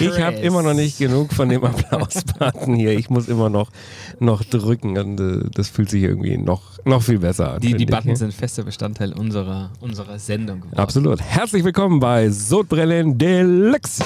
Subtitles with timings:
[0.00, 2.98] Ich habe immer noch nicht genug von dem Applausbutton hier.
[2.98, 3.70] Ich muss immer noch,
[4.18, 7.60] noch drücken und äh, das fühlt sich irgendwie noch, noch viel besser an.
[7.60, 7.86] Die, die.
[7.86, 10.78] Buttons sind fester Bestandteil unserer, unserer Sendung geworden.
[10.78, 11.20] Absolut.
[11.20, 14.04] Herzlich willkommen bei Sodbrennen Deluxe.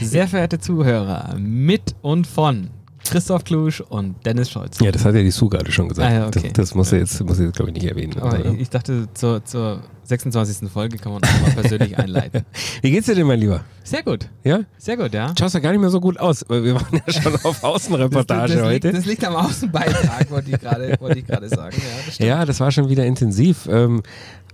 [0.02, 2.70] Sehr verehrte Zuhörer, mit und von
[3.14, 4.80] Christoph Klusch und Dennis Scholz.
[4.80, 6.10] Ja, das hat ja die Sue gerade schon gesagt.
[6.12, 6.50] Ah, ja, okay.
[6.54, 8.14] Das, das muss er jetzt, muss jetzt glaube ich, nicht erwähnen.
[8.20, 10.70] Aber Also, ich, dachte, zur, zur 26.
[10.70, 12.44] Folge kann man auch mal persönlich einleiten.
[12.82, 13.62] Wie geht's dir denn, mein Lieber?
[13.84, 14.62] Sehr gut, Ja?
[14.78, 15.34] sehr gut, ja.
[15.38, 18.54] Schaust ja gar nicht mehr so gut aus, weil wir waren ja schon auf Außenreportage
[18.54, 18.88] das, das, heute.
[18.88, 21.76] Liegt, das liegt am Außenbeitrag, wollte ich gerade wollte ich gerade sagen.
[21.78, 23.68] Ja das, ja, das war schon wieder intensiv.
[23.70, 24.02] Ähm,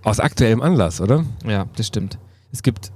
[0.03, 1.25] aus aktuellem Anlass, oder?
[1.45, 2.17] ja, das stimmt.
[2.51, 2.91] Es gibt.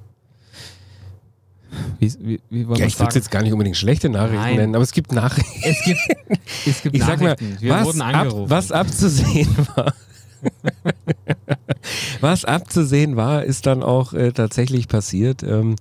[1.99, 3.11] Wie, wie, wie Ja, ich würde es sagen?
[3.15, 4.55] jetzt gar nicht unbedingt schlechte Nachrichten Nein.
[4.57, 5.59] nennen, aber es gibt Nachrichten.
[5.63, 5.99] Es gibt,
[6.65, 9.93] es gibt Ich sag mal, was, wurden ab, was abzusehen war.
[12.21, 15.43] was abzusehen war, ist dann auch äh, tatsächlich passiert.
[15.43, 15.75] Ähm,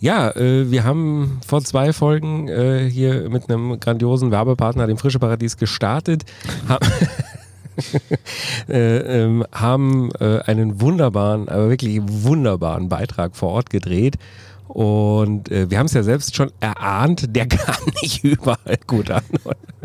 [0.00, 5.18] ja, äh, wir haben vor zwei Folgen äh, hier mit einem grandiosen Werbepartner, dem Frische
[5.20, 6.24] Paradies, gestartet.
[8.68, 14.18] Äh, ähm, haben äh, einen wunderbaren, aber wirklich wunderbaren Beitrag vor Ort gedreht.
[14.72, 19.22] Und äh, wir haben es ja selbst schon erahnt, der kam nicht überall gut an.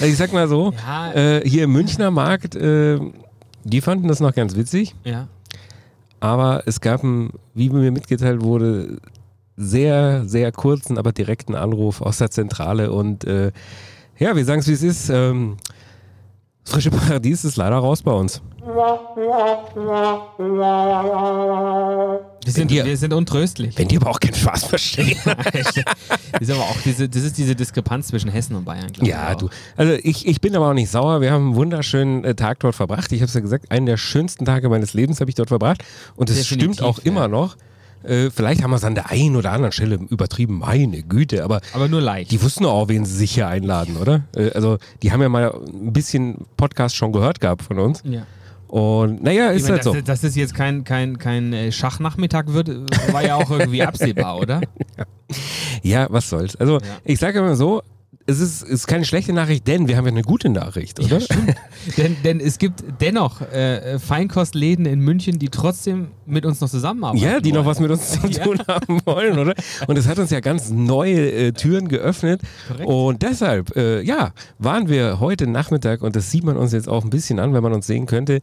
[0.00, 1.12] also ich sag mal so, Ja.
[1.12, 3.00] äh, hier im Münchner Markt, äh,
[3.64, 5.26] die fanden das noch ganz witzig, Ja.
[6.20, 8.98] aber es gab einen, wie mir mitgeteilt wurde,
[9.56, 13.50] sehr, sehr kurzen, aber direkten Anruf aus der Zentrale und äh,
[14.16, 15.10] ja, wir sagen es wie es ist.
[15.10, 15.56] Ähm,
[16.68, 18.42] Frische Paradies ist leider raus bei uns.
[22.44, 23.78] Wir sind, dir- wir sind untröstlich.
[23.78, 25.16] Wenn die aber auch keinen Spaß verstehen.
[25.24, 25.76] das
[26.40, 29.48] ist aber auch diese, das ist diese Diskrepanz zwischen Hessen und Bayern, glaube Ja, du.
[29.76, 31.22] Also ich, ich bin aber auch nicht sauer.
[31.22, 33.10] Wir haben einen wunderschönen äh, Tag dort verbracht.
[33.12, 35.82] Ich habe es ja gesagt, einen der schönsten Tage meines Lebens habe ich dort verbracht.
[36.16, 37.04] Und es stimmt auch ja.
[37.06, 37.56] immer noch.
[38.04, 40.58] Äh, vielleicht haben wir es an der einen oder anderen Stelle übertrieben.
[40.58, 42.30] Meine Güte, aber Aber nur leicht.
[42.30, 44.24] die wussten auch, wen sie sich hier einladen, oder?
[44.36, 48.02] Äh, also die haben ja mal ein bisschen Podcast schon gehört gehabt von uns.
[48.04, 48.22] ja.
[48.68, 49.94] Und naja, Ich ist meine, halt so.
[49.98, 52.68] dass, das jetzt kein, kein, kein äh, Schachnachmittag wird,
[53.12, 54.60] war ja auch irgendwie absehbar, oder?
[55.82, 56.56] Ja, was soll's.
[56.56, 56.86] Also Ja.
[57.04, 57.82] ich sage immer so,
[58.28, 61.18] es ist, ist keine schlechte Nachricht, denn wir haben ja eine gute Nachricht, oder?
[61.96, 67.24] denn, denn es gibt dennoch äh, Feinkostläden in München, die trotzdem mit uns noch zusammenarbeiten.
[67.24, 67.66] Ja, die noch wollen.
[67.66, 68.44] was mit uns zu Ja.
[68.44, 69.54] tun haben wollen, oder?
[69.86, 72.42] Und es hat uns ja ganz neue äh, Türen geöffnet.
[72.68, 72.86] Korrekt.
[72.86, 77.04] Und deshalb, äh, ja, waren wir heute Nachmittag, und das sieht man uns jetzt auch
[77.04, 78.40] ein bisschen an, wenn man uns sehen könnte,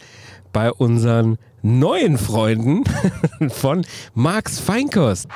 [0.51, 2.83] bei unseren neuen Freunden
[3.49, 3.85] von
[4.15, 5.27] Marx Feinkost.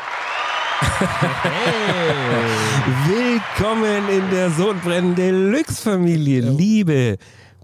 [3.06, 7.18] Willkommen in der Sodbrennen Deluxe Familie, liebe,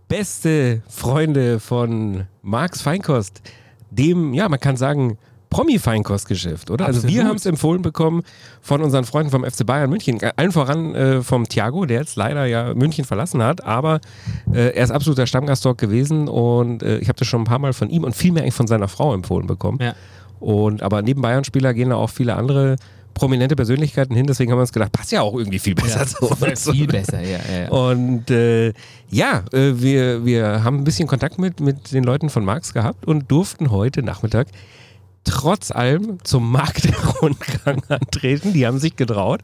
[0.10, 3.42] beste Freunde von Marx Feinkost,
[3.90, 5.18] dem, ja, man kann sagen,
[5.50, 6.86] Promi-Feinkostgeschäft, oder?
[6.86, 7.30] Also wir Absolut.
[7.30, 8.24] haben es empfohlen bekommen
[8.60, 12.46] von unseren Freunden vom FC Bayern München, allen voran äh, vom Thiago, der jetzt leider
[12.46, 14.02] ja München verlassen hat, aber
[14.54, 17.60] äh, er ist absoluter Stammgast dort gewesen und äh, ich habe das schon ein paar
[17.60, 19.80] Mal von ihm und vielmehr eigentlich von seiner Frau empfohlen bekommen.
[19.82, 19.96] Ja.
[20.42, 22.76] Und aber neben Bayern-Spieler gehen da auch viele andere
[23.16, 26.06] prominente Persönlichkeiten hin, deswegen haben wir uns gedacht, passt ja auch irgendwie viel besser Ja,
[26.06, 26.28] so.
[26.36, 27.40] viel, viel besser, ja.
[27.52, 27.70] ja, ja.
[27.70, 28.74] Und äh,
[29.10, 33.08] ja, äh, wir, wir haben ein bisschen Kontakt mit, mit den Leuten von Marx gehabt
[33.08, 34.48] und durften heute Nachmittag
[35.24, 38.54] trotz allem zum Marktrundgang antreten.
[38.54, 39.42] Die haben sich getraut.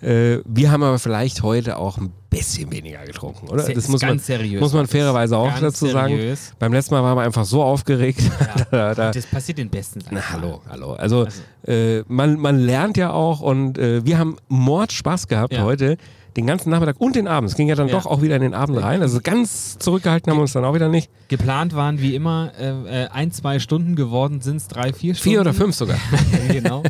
[0.00, 3.58] Äh, wir haben aber vielleicht heute auch ein bisschen weniger getrunken, oder?
[3.64, 4.60] Das ist muss man, seriös.
[4.60, 6.16] muss man fairerweise auch dazu sagen.
[6.16, 6.52] seriös.
[6.58, 8.20] Beim letzten Mal waren wir einfach so aufgeregt.
[8.70, 10.00] da, da, Das passiert den Besten.
[10.10, 10.92] na, hallo, hallo.
[10.94, 15.62] Also, Also- äh, man, man lernt ja auch und äh, wir haben Mordspaß gehabt Ja.
[15.62, 15.96] heute.
[16.36, 17.48] Den ganzen Nachmittag und den Abend.
[17.50, 17.94] Es ging ja dann Ja.
[17.94, 19.02] doch auch wieder in den Abend rein.
[19.02, 21.08] Also ganz zurückgehalten haben wir uns dann auch wieder nicht.
[21.28, 25.30] Geplant waren wie immer äh, äh, ein, zwei Stunden geworden, sind es drei, vier Stunden.
[25.30, 25.96] Vier oder fünf sogar.
[26.48, 26.82] genau.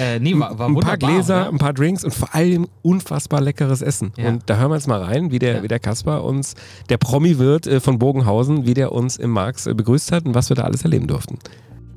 [0.00, 1.48] äh, nee, war, war ein paar Gläser, oder?
[1.50, 4.12] ein paar Drinks und vor allem unfassbar leckeres Essen.
[4.16, 4.28] Ja.
[4.28, 5.62] Und da hören wir jetzt mal rein, wie der, Ja.
[5.62, 6.54] wie der Kaspar uns,
[6.88, 10.48] der Promi-Wirt äh, von Bogenhausen, wie der uns im Marx äh, begrüßt hat und was
[10.48, 11.38] wir da alles erleben durften.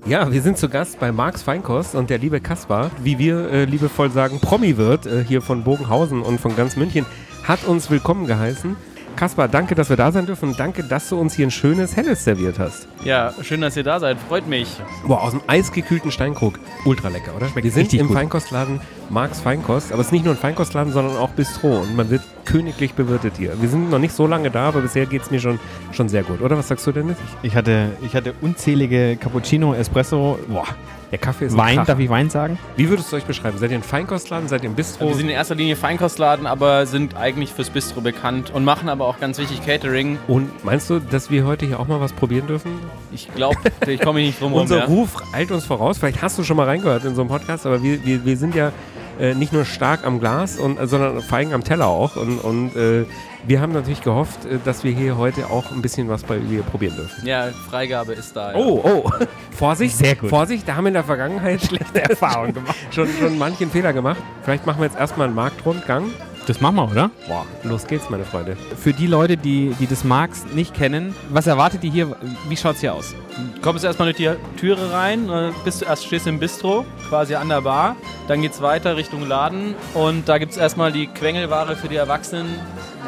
[0.08, 3.66] Ja, wir sind zu Gast bei Marx Feinkost und der liebe Kaspar, wie wir äh,
[3.66, 7.08] liebevoll sagen, Promi-Wirt äh, hier von Bogenhausen und von ganz München,
[7.44, 8.76] hat uns willkommen geheißen.
[9.16, 11.96] Kaspar, danke, dass wir da sein dürfen und danke, dass du uns hier ein schönes
[11.96, 12.88] Helles serviert hast.
[13.04, 14.18] Ja, schön, dass ihr da seid.
[14.28, 14.68] Freut mich.
[15.08, 16.60] Boah, aus dem eisgekühlten Steinkrug.
[16.84, 17.48] Ultra lecker, oder?
[17.56, 18.18] wir sind richtig im gut.
[18.18, 22.10] Feinkostladen Marks Feinkost, aber es ist nicht nur ein Feinkostladen, sondern auch Bistro und man
[22.10, 23.60] wird königlich bewirtet hier.
[23.62, 25.60] Wir sind noch nicht so lange da, aber bisher geht es mir schon,
[25.92, 26.58] schon sehr gut, oder?
[26.58, 27.18] Was sagst du, Dennis?
[27.44, 30.68] Ich hatte, ich hatte unzählige Cappuccino, Espresso, boah,
[31.12, 32.58] Der Kaffee ist ein Wein, darf ich Wein sagen?
[32.76, 33.58] Wie würdest du euch beschreiben?
[33.58, 34.48] Seid ihr ein Feinkostladen?
[34.50, 35.08] Seid ihr ein Bistro?
[35.08, 39.06] Wir sind in erster Linie Feinkostladen, aber sind eigentlich fürs Bistro bekannt und machen aber
[39.06, 40.18] auch ganz wichtig Catering.
[40.28, 42.80] und meinst du, dass wir heute hier auch mal was probieren dürfen?
[43.14, 43.58] Ich glaube,
[43.88, 44.62] ich komme nicht drum rum.
[44.66, 44.86] Unser Ja.
[44.86, 46.00] Ruf eilt uns voraus.
[46.00, 48.56] Vielleicht hast du schon mal reingehört in so einem Podcast, aber wir, wir, wir sind
[48.56, 48.72] ja
[49.20, 52.16] äh, nicht nur stark am Glas, und, äh, sondern feigen am Teller auch.
[52.16, 53.06] Und, und äh,
[53.48, 56.64] wir haben natürlich gehofft, äh, dass wir hier heute auch ein bisschen was bei dir
[56.64, 57.26] probieren dürfen.
[57.26, 58.52] Ja, Freigabe ist da.
[58.52, 58.58] Ja.
[58.58, 59.12] Oh, oh.
[59.52, 60.30] Vorsicht, Sehr gut.
[60.30, 62.76] Vorsicht, da haben wir in der Vergangenheit schlechte Erfahrungen gemacht.
[62.92, 64.22] Schon, schon manchen Fehler gemacht.
[64.44, 66.12] Vielleicht machen wir jetzt erstmal einen Marktrundgang.
[66.48, 67.12] Das machen wir, oder?
[67.28, 68.56] Boah, los geht's, meine Freunde.
[68.78, 72.16] Für die Leute, die, die das Marx nicht kennen, was erwartet ihr hier?
[72.48, 73.16] Wie schaut's hier aus?
[73.64, 76.86] Kommst du erstmal durch die Türe rein, äh, bist du erst stehst du im Bistro,
[77.10, 77.96] quasi an der Bar.
[78.28, 82.46] Dann geht's weiter Richtung Laden und da gibt's erstmal die Quengelware für die Erwachsenen.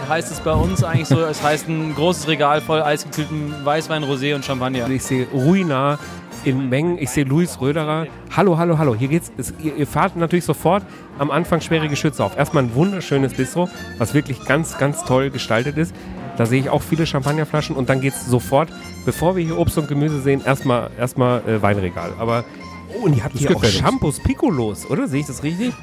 [0.09, 4.35] Heißt es bei uns eigentlich so, es heißt ein großes Regal voll eisgekühlten Weißwein, Rosé
[4.35, 4.89] und Champagner.
[4.89, 5.99] Ich sehe Ruinar
[6.43, 6.97] in Mengen.
[6.97, 8.07] Ich sehe Luis Röderer.
[8.35, 8.95] Hallo, hallo, hallo.
[8.95, 9.31] Hier geht's.
[9.37, 10.83] Es, ihr, ihr fahrt natürlich sofort
[11.17, 12.37] am Anfang schwere Geschütze auf.
[12.37, 15.93] Erstmal ein wunderschönes Bistro, was wirklich ganz, ganz toll gestaltet ist.
[16.37, 18.69] Da sehe ich auch viele Champagnerflaschen und dann geht's sofort,
[19.05, 22.13] bevor wir hier Obst und Gemüse sehen, erstmal erstmal äh, Weinregal.
[22.19, 22.45] Aber
[22.93, 23.63] oh, und ihr habt hier auch.
[23.63, 25.07] Shampoos Piccolos, oder?
[25.07, 25.73] Sehe ich das richtig?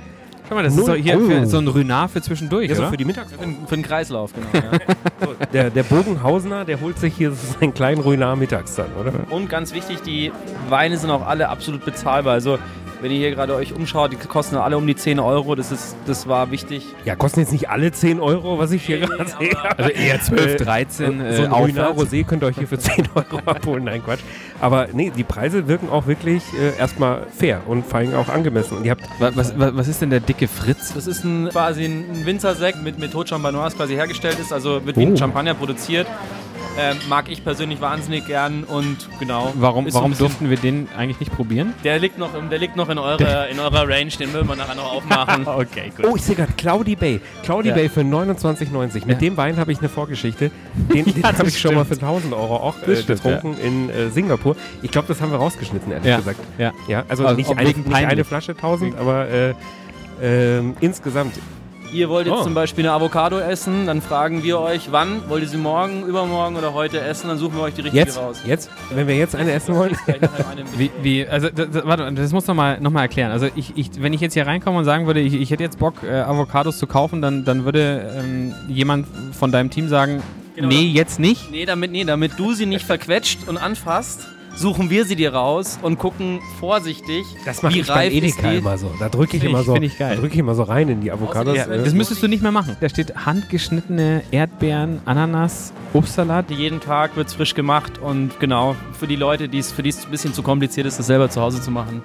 [0.48, 1.46] Schau mal, das Null ist so hier für, Euro.
[1.46, 3.32] so ein Rünar für zwischendurch, Ja, so für die Mittags.
[3.32, 4.46] Für, den- für den Kreislauf, genau.
[4.52, 4.78] Ja.
[5.26, 9.12] So, der, der Bogenhausener, der holt sich hier seinen kleinen Ruinar mittags dann, oder?
[9.30, 10.32] Und ganz wichtig, die
[10.68, 12.34] Weine sind auch alle absolut bezahlbar.
[12.34, 12.58] Also
[13.04, 15.54] wenn ihr hier gerade euch umschaut, die kosten alle um die 10 Euro.
[15.54, 16.86] Das, ist, das war wichtig.
[17.04, 19.52] Ja, kosten jetzt nicht alle 10 Euro, was ich hier gerade sehe.
[19.76, 22.12] Also eher 12, 13 so äh, ein Ruinar aufwärts.
[22.12, 23.84] Rosé könnt ihr euch hier für 10 Euro abholen.
[23.84, 24.20] Nein, Quatsch.
[24.58, 28.78] Aber nee, die Preise wirken auch wirklich äh, erstmal fair und vor allem auch angemessen.
[28.78, 30.94] Und ihr habt, Wa- Was, was, was ist denn der dicke Fritz?
[30.94, 34.50] Das ist ein, quasi ein Winzersekt mit Methode Champagnoise quasi hergestellt ist.
[34.50, 35.08] Also wird wie Oh.
[35.10, 36.06] ein Champagner produziert.
[36.76, 39.52] Ähm, mag ich persönlich wahnsinnig gern und genau.
[39.54, 41.72] Warum, so ein warum bisschen- durften wir den eigentlich nicht probieren?
[41.84, 44.74] Der liegt noch, der liegt noch in, eurer, in eurer Range, den würden wir nachher
[44.74, 45.46] noch aufmachen.
[45.54, 46.04] Okay, gut.
[46.06, 47.20] oh, ich sehe gerade Cloudy Bay.
[47.44, 47.74] Cloudy Ja.
[47.76, 49.06] Bay für 29,90.
[49.06, 49.14] Mit Ja.
[49.14, 50.50] dem Wein habe ich eine Vorgeschichte.
[50.92, 54.10] Den, den habe ich schon mal für 1000 Euro auch äh, stimmt, getrunken in äh,
[54.10, 54.56] Singapur.
[54.82, 56.16] Ich glaube, das haben wir rausgeschnitten, ehrlich Ja.
[56.16, 56.40] gesagt.
[56.58, 56.72] Ja.
[56.88, 58.24] Ja, also, Also nicht, wegen nicht eine.
[58.24, 59.54] Flasche 1000, aber äh,
[60.20, 61.34] ähm, insgesamt.
[61.94, 62.42] Ihr wollt jetzt Oh.
[62.42, 65.22] zum Beispiel eine Avocado essen, dann fragen wir euch, wann?
[65.28, 67.28] Wollt ihr sie morgen, übermorgen oder heute essen?
[67.28, 68.40] Dann suchen wir euch die richtige Jetzt, raus.
[68.44, 69.96] jetzt, wenn wir jetzt eine essen wollen.
[70.76, 73.30] Wie, wie, also, das, das, warte, das muss noch mal, noch mal erklären.
[73.30, 75.78] Also, ich, ich, wenn ich jetzt hier reinkomme und sagen würde, ich, ich hätte jetzt
[75.78, 80.22] Bock, äh, Avocados zu kaufen, dann, dann würde ähm, jemand von deinem Team sagen,
[80.56, 80.68] Genau.
[80.68, 81.50] nee, jetzt nicht.
[81.50, 85.78] Nee, damit, nee, damit du sie nicht verquetscht und anfasst, suchen wir sie dir raus
[85.82, 88.56] und gucken vorsichtig, Das mache wie ich beim reif ist Edeka die.
[88.58, 88.90] immer so.
[88.98, 90.14] Da drücke ich Find immer ich- so, ich geil.
[90.14, 91.56] da drücke ich immer so rein in die Avocados.
[91.56, 92.76] Ja, äh, Das müsstest du nicht mehr machen.
[92.80, 96.50] Da steht handgeschnittene Erdbeeren, Ananas, Obstsalat.
[96.50, 100.04] Jeden Tag wird es frisch gemacht und genau, für die Leute, die's, für die es
[100.04, 102.02] ein bisschen zu kompliziert ist, das selber zu Hause zu machen.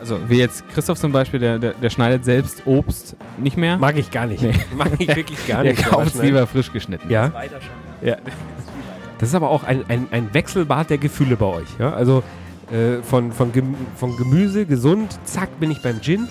[0.00, 3.78] Also, wie jetzt Christoph zum Beispiel, der, der, der schneidet selbst Obst nicht mehr.
[3.78, 4.42] mag ich gar nicht.
[4.42, 4.52] Nee.
[4.76, 5.84] Mag ich wirklich gar der nicht.
[5.84, 7.10] kauft es lieber frisch geschnitten.
[7.10, 8.08] Ja, Weiter schon.
[8.08, 8.16] Ja.
[9.18, 11.68] Das ist aber auch ein, ein, ein Wechselbad der Gefühle bei euch.
[11.78, 11.92] Ja?
[11.92, 12.22] Also
[12.70, 16.28] äh, von, von, Gem von Gemüse, gesund, zack, bin ich beim Gin.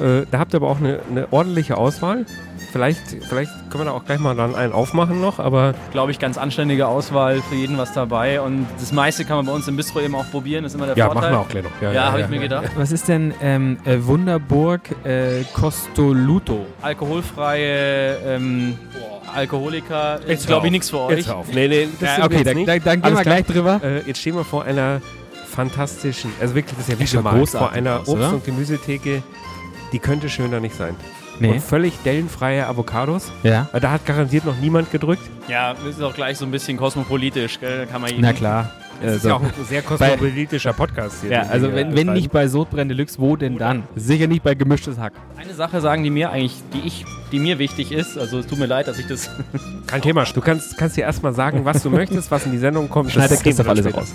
[0.00, 2.26] Äh, da habt ihr aber auch eine, eine ordentliche Auswahl.
[2.72, 6.18] Vielleicht, vielleicht können wir da auch gleich mal dann einen aufmachen noch, aber Glaube ich,
[6.18, 8.40] ganz anständige Auswahl, für jeden was dabei.
[8.40, 10.86] Und das meiste kann man bei uns im Bistro eben auch probieren, das ist immer
[10.86, 11.30] der ja, Vorteil.
[11.30, 11.94] machen wir auch gleich noch.
[11.94, 12.70] Ja, habe ich mir gedacht.
[12.74, 16.66] Was ist denn ähm, äh, Wunderburg äh, Costoluto?
[16.82, 18.76] Alkoholfreie ähm,
[19.34, 21.26] Alkoholiker ist, Jetzt glaube ich, nichts für Jetzt euch.
[21.28, 21.46] hör auf.
[21.52, 22.68] Nee, nee, das Ja, okay, jetzt dann, nicht.
[22.68, 23.80] dann, dann gehen Alles wir gleich drüber.
[23.82, 25.00] Äh, jetzt stehen wir vor einer
[25.50, 28.32] fantastischen, also wirklich, das ist ja wie schon gemalt, vor einer aus, Obst- oder?
[28.34, 29.22] und Gemüsetheke,
[29.92, 30.96] die könnte schöner nicht sein.
[31.40, 31.50] Nee.
[31.50, 33.32] Und völlig dellenfreie Avocados.
[33.42, 33.68] Ja.
[33.72, 35.22] Weil Da hat garantiert noch niemand gedrückt.
[35.48, 37.78] Ja, das ist auch gleich so ein bisschen kosmopolitisch, gell?
[37.78, 38.70] Da kann man Na klar.
[39.02, 41.30] Das ist ja auch ein sehr kosmopolitischer Podcast hier.
[41.30, 43.84] Ja, also wenn, wenn nicht bei Sodbrenn Deluxe, wo denn dann?
[43.96, 45.12] Sicher nicht bei gemischtes Hack.
[45.36, 48.18] Eine Sache sagen die mir eigentlich, die ich, die mir wichtig ist.
[48.18, 49.30] Also es tut mir leid, dass ich das.
[49.86, 50.24] Kein Thema.
[50.24, 53.14] Du kannst, kannst dir erstmal sagen, was du möchtest, was in die Sendung kommt.
[53.14, 53.98] Wir Christoph dann alles später.
[53.98, 54.14] raus.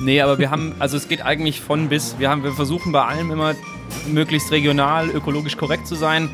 [0.00, 2.16] nee, aber wir haben, also es geht eigentlich von bis.
[2.18, 3.54] Wir haben, wir versuchen bei allem immer
[4.06, 6.28] möglichst regional, ökologisch korrekt zu sein.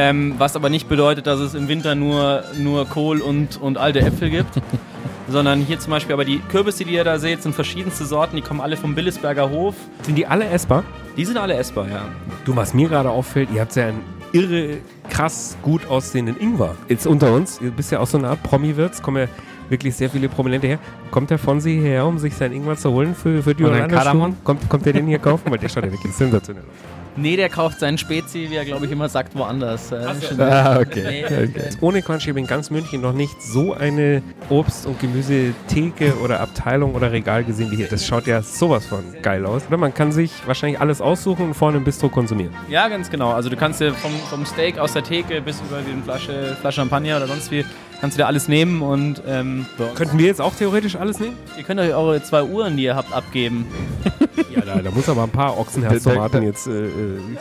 [0.00, 3.98] Ähm, was aber nicht bedeutet, dass es im Winter nur, nur Kohl und, und alte
[3.98, 4.62] Äpfel gibt.
[5.28, 8.36] sondern hier zum Beispiel, aber die Kürbisse, die ihr da seht, sind verschiedenste Sorten.
[8.36, 9.74] Die kommen alle vom Billesberger Hof.
[10.02, 10.84] Sind die alle essbar?
[11.16, 12.04] Die sind alle essbar, ja.
[12.44, 14.00] Du, was mir gerade auffällt, ihr habt ja ein
[14.32, 14.78] irre
[15.10, 16.76] krass gut aussehenden Ingwer.
[16.88, 19.28] Jetzt unter uns, du bist ja auch so eine Art Promi-Wirt, kommen ja
[19.68, 20.78] wirklich sehr viele Prominente her.
[21.10, 23.96] Kommt der Fonsi her, um sich seinen Ingwer zu holen für, für die Orlando?
[24.44, 25.50] Kommt, kommt der den hier kaufen?
[25.50, 26.97] Weil der schaut ja wirklich sensationell aus.
[27.20, 29.90] Nee, der kauft seinen Spezi, wie er glaube ich immer sagt, woanders.
[29.92, 31.24] Äh, schon- Ah, Nee.
[31.26, 31.50] okay.
[31.80, 36.40] Ohne Quatsch, ich habe in ganz München noch nicht so eine Obst- und Gemüsetheke oder
[36.40, 37.88] Abteilung oder Regal gesehen wie hier.
[37.88, 39.62] Das schaut ja sowas von geil aus.
[39.68, 42.52] Oder man kann sich wahrscheinlich alles aussuchen und vorne im Bistro konsumieren.
[42.68, 43.32] Ja, ganz genau.
[43.32, 46.76] Also du kannst dir vom, vom Steak aus der Theke bis über die Flasche, Flasche
[46.80, 47.64] Champagner oder sonst wie,
[48.00, 51.36] kannst du dir alles nehmen und ähm, Könnten wir jetzt auch theoretisch alles nehmen?
[51.56, 53.66] ihr könnt euch eure zwei Uhren, die ihr habt, abgeben.
[54.54, 56.90] Ja, da, da muss aber ein paar Ochsenherztomaten jetzt äh, äh,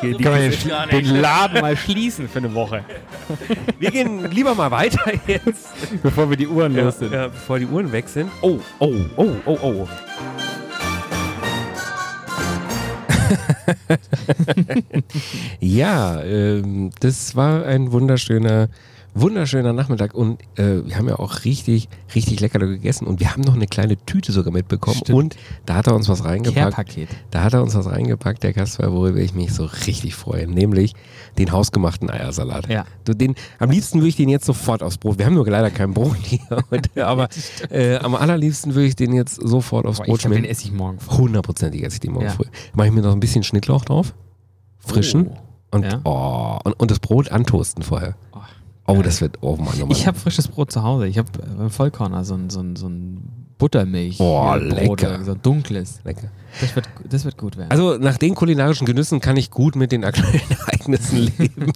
[0.01, 1.21] hier die Kann man Küche- den.
[1.21, 2.83] Laden mal schließen für eine Woche,
[3.79, 5.67] Wir gehen lieber mal weiter jetzt.
[6.01, 7.13] bevor wir die Uhren Ja, los sind.
[7.13, 8.29] ja, bevor die Uhren weg sind.
[8.41, 9.87] Oh, oh, oh, oh, oh.
[15.59, 18.69] ja, ähm, das war ein wunderschöner,
[19.21, 23.41] wunderschöner Nachmittag und äh, wir haben ja auch richtig, richtig lecker gegessen und wir haben
[23.41, 25.17] noch eine kleine Tüte sogar mitbekommen Stimmt.
[25.17, 26.55] und da hat er uns was reingepackt.
[26.55, 27.09] Care-Paket.
[27.31, 30.93] Da hat er uns was reingepackt, der Gastgeber, worüber ich mich so richtig freue, nämlich
[31.37, 32.67] den hausgemachten Eiersalat.
[32.69, 32.85] Ja.
[33.05, 35.17] Du, den, am liebsten würde ich den jetzt sofort aufs Brot.
[35.17, 36.39] Wir haben nur leider kein Brot hier
[36.71, 37.27] heute, aber
[37.69, 40.51] äh, am allerliebsten würde ich den jetzt sofort aufs Boah, Brot glaube, den schmieren.
[40.51, 41.17] esse ich morgen früh.
[41.17, 42.31] Hundertprozentig esse ich den morgen Ja.
[42.31, 42.45] früh.
[42.75, 44.13] Mache ich mir noch ein bisschen Schnittlauch drauf,
[44.79, 45.31] frischen
[45.71, 46.01] und, Ja.
[46.03, 48.15] oh, und, und das Brot antoasten vorher.
[48.33, 48.39] Oh,
[48.87, 49.91] Oh, das wird, oh Mann, oh Mann.
[49.91, 51.07] Ich habe frisches Brot zu Hause.
[51.07, 51.29] Ich habe
[51.65, 54.19] äh, Vollkorner, so ein, so ein, so ein Buttermilch.
[54.19, 55.23] Äh, Brot, lecker.
[55.25, 55.99] So ein dunkles.
[56.05, 56.29] Lecker.
[56.61, 57.69] Das wird, das wird gut werden.
[57.69, 61.73] Also nach den kulinarischen Genüssen kann ich gut mit den aktuellen Ereignissen leben.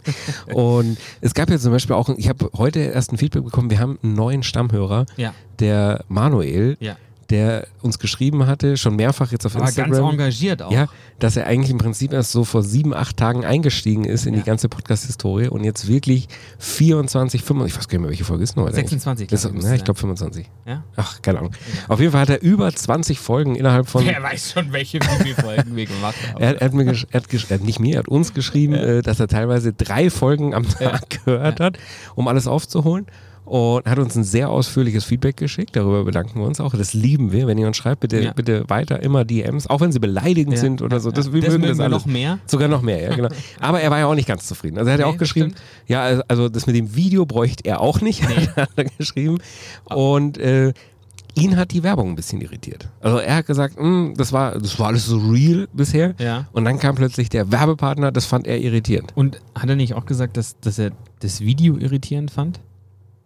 [0.53, 3.79] Und es gab ja zum Beispiel auch, ich habe heute erst ein Feedback bekommen, wir
[3.79, 6.95] haben einen neuen Stammhörer, ja, der Manuel, ja.
[7.31, 10.11] Der uns geschrieben hatte, schon mehrfach jetzt auf ganz Instagram.
[10.11, 10.71] engagiert auch.
[10.71, 10.87] Ja,
[11.19, 14.41] dass er eigentlich im Prinzip erst so vor sieben, acht Tagen eingestiegen ist in Ja.
[14.41, 16.27] die ganze Podcast-Historie und jetzt wirklich
[16.59, 18.75] 24, 25, ich weiß gar nicht mehr, welche Folge ist heute?
[18.75, 19.29] 26, eigentlich?
[19.29, 20.49] Das, glaub ich, müsste ich glaube 25.
[20.65, 20.83] Ja?
[20.95, 21.51] Ach, keine Ahnung.
[21.87, 25.23] Auf jeden Fall hat er über 20 Folgen innerhalb von Wer weiß schon, welche wie
[25.23, 26.41] viele Folgen wir gemacht haben.
[26.41, 28.73] Er, hat- er hat mir er hat er hat nicht mir, er hat uns geschrieben,
[28.73, 31.77] äh, dass er teilweise drei Folgen am Tag gehört hat,
[32.15, 33.05] um alles aufzuholen.
[33.45, 35.75] Und hat uns ein sehr ausführliches Feedback geschickt.
[35.75, 36.73] Darüber bedanken wir uns auch.
[36.73, 37.47] Das lieben wir.
[37.47, 38.33] Wenn ihr uns schreibt, bitte, Ja.
[38.33, 40.59] bitte weiter immer DMs, auch wenn sie beleidigend Ja.
[40.61, 41.11] sind oder so.
[41.11, 41.33] Das, Ja.
[41.33, 41.91] wir Das mögen das alles.
[41.91, 42.39] noch mehr.
[42.45, 43.29] Sogar noch mehr, ja, genau.
[43.59, 44.77] Aber er war ja auch nicht ganz zufrieden.
[44.77, 45.61] Also er hat ja Nee, auch geschrieben, stimmt.
[45.87, 48.21] ja, also- also das mit dem Video bräuchte er auch nicht,
[48.55, 49.39] hat er geschrieben.
[49.85, 50.73] Und äh,
[51.35, 52.89] ihn hat die Werbung ein bisschen irritiert.
[52.99, 56.13] Also er hat gesagt, "Hm, das war, das war alles so real bisher.
[56.19, 56.47] Ja.
[56.51, 59.11] Und dann kam plötzlich der Werbepartner, das fand er irritierend.
[59.15, 62.59] Und hat er nicht auch gesagt, dass, dass er das Video irritierend fand?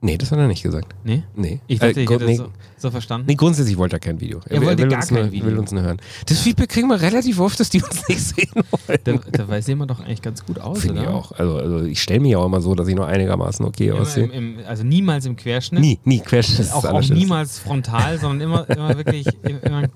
[0.05, 0.93] Nee, das hat er nicht gesagt.
[1.03, 1.23] Nee?
[1.35, 1.59] Nee.
[1.65, 3.25] Ich dachte, Äh, ich hätte nee, das so, so verstanden.
[3.27, 4.39] nee, grundsätzlich wollte er kein Video.
[4.47, 5.45] Er wollte will gar uns kein nur, Video.
[5.47, 5.97] will uns nur hören.
[6.27, 8.99] Das Feedback kriegen wir relativ oft, dass die uns nicht sehen wollen.
[9.03, 11.31] Da, da weiß jemand doch eigentlich ganz gut aus, Finde ich auch.
[11.31, 14.01] Also, also ich stelle mir ja auch immer so, dass ich noch einigermaßen okay Immer
[14.01, 14.25] aussehe.
[14.25, 15.81] im, im, also niemals im Querschnitt.
[15.81, 16.21] Nie, nie.
[16.29, 19.91] Das ist Auch, das auch niemals frontal, sondern immer, immer wirklich im- immer einen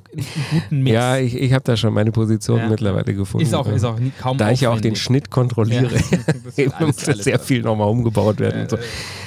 [0.50, 0.94] guten Mix.
[0.96, 2.68] Ja, ich, ich habe da schon meine Position Ja.
[2.70, 3.46] mittlerweile gefunden.
[3.46, 4.96] ist auch, ist auch nie, kaum da ich ja auch den.
[4.96, 6.18] Schnitt kontrolliere, Ja.
[6.56, 8.62] Das alles- musste alles- sehr viel nochmal umgebaut werden.
[8.63, 8.78] und so.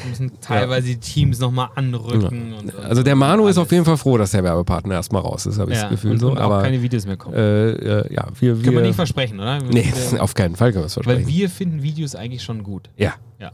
[0.08, 2.54] Müssen teilweise die Teams nochmal anrücken.
[2.54, 3.66] Und, und Also der Manu ist alles.
[3.66, 6.12] auf jeden Fall froh, dass der Werbepartner erstmal raus ist, habe ich ja, das Gefühl
[6.12, 6.36] und, so.
[6.36, 7.34] Aber keine Videos mehr kommen.
[7.36, 9.58] äh, äh, ja, wir, wir Können wir nicht versprechen, oder?
[9.62, 11.28] Nee, Wir- auf keinen Fall können wir es weil versprechen.
[11.28, 12.90] wir finden Videos eigentlich schon gut.
[12.96, 13.14] ja.
[13.38, 13.50] Ja.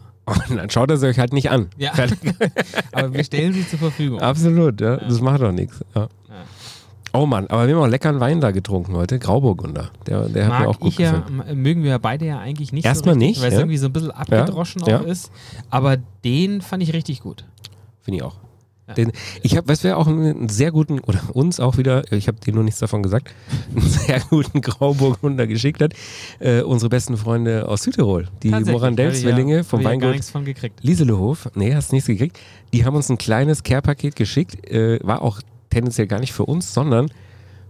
[0.48, 1.68] Und dann schaut er sie euch halt nicht an.
[1.78, 1.92] Ja.
[2.92, 4.20] Aber wir stellen sie zur Verfügung.
[4.20, 4.98] Absolut, ja.
[4.98, 5.80] Das macht doch nichts.
[5.94, 6.08] Ja.
[7.12, 7.20] Ja.
[7.20, 9.18] Oh Mann, aber wir haben auch leckeren Wein da getrunken heute.
[9.18, 9.90] Grauburgunder.
[10.06, 11.42] Der, der hat mir auch gut ich ja, gefallen.
[11.48, 13.60] m- mögen wir ja beide ja eigentlich nicht Erstmal so nicht, weil es ja.
[13.60, 15.08] irgendwie so ein bisschen abgedroschen Ja, auch ja.
[15.10, 15.30] ist.
[15.70, 17.44] Aber den fand ich richtig gut.
[18.02, 18.36] Finde ich auch.
[18.86, 18.94] Ja.
[18.94, 19.12] Den,
[19.42, 22.54] ich habe, was wir auch einen sehr guten, oder uns auch wieder, ich habe dir
[22.54, 23.34] nur nichts davon gesagt,
[23.76, 25.92] einen sehr guten Grauburgunder geschickt hat.
[26.38, 30.80] Äh, unsere besten Freunde aus Südtirol, die Morandell-Zwillinge ja, vom ja Weingut nichts von gekriegt.
[30.82, 31.50] Lieselohof.
[31.54, 32.38] Nee, hast nichts gekriegt.
[32.72, 34.66] Die haben uns ein kleines Care-Paket geschickt.
[34.70, 35.40] Äh, war auch
[35.78, 37.08] tendenziell gar nicht für uns, sondern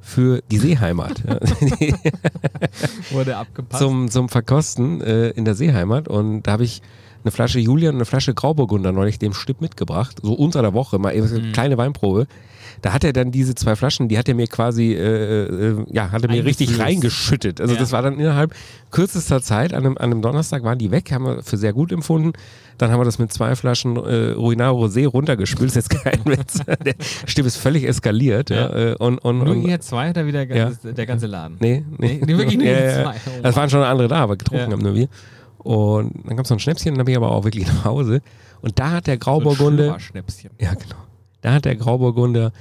[0.00, 1.22] für die Seeheimat.
[3.10, 3.82] Wurde abgepasst.
[3.82, 6.08] zum, zum Verkosten äh, in der Seeheimat.
[6.08, 6.80] Und da habe ich
[7.24, 10.18] eine Flasche Julian und eine Flasche Grauburgunder neulich dem Stipp mitgebracht.
[10.22, 11.52] So unter der Woche, mal eben eine Mhm.
[11.52, 12.26] kleine Weinprobe.
[12.80, 16.12] Da hat er dann diese zwei Flaschen, die hat er mir quasi, äh, äh, ja,
[16.12, 17.60] hat er mir richtig reingeschüttet.
[17.60, 17.80] Also Ja.
[17.80, 18.54] das war dann innerhalb
[18.92, 21.90] kürzester Zeit, an einem, an einem Donnerstag waren die weg, haben wir für sehr gut
[21.90, 22.34] empfunden.
[22.76, 25.70] Dann haben wir das mit zwei Flaschen äh, Ruinaro Rosé runtergespült.
[25.70, 26.60] Das ist jetzt kein Witz.
[26.84, 26.94] Der
[27.26, 28.50] Stipp ist völlig eskaliert.
[28.50, 28.56] Ja.
[28.70, 28.90] Ja.
[28.92, 30.66] äh, Und, und, Nur ihr zwei oder wieder Ja.
[30.66, 31.56] ganz, der ganze Laden?
[31.58, 32.20] Nee, nee.
[32.24, 33.14] Nee, wirklich nur Ja, zwei.
[33.26, 35.08] Oh Es waren schon andere da, aber getrunken haben nur wir.
[35.68, 38.22] Und dann gab es noch ein Schnäpschen, dann bin ich aber auch wirklich nach Hause.
[38.62, 40.50] Und da hat der Grauburgunder, Schnäpschen.
[40.58, 40.96] ja genau,
[41.42, 42.52] da hat der Grauburgunder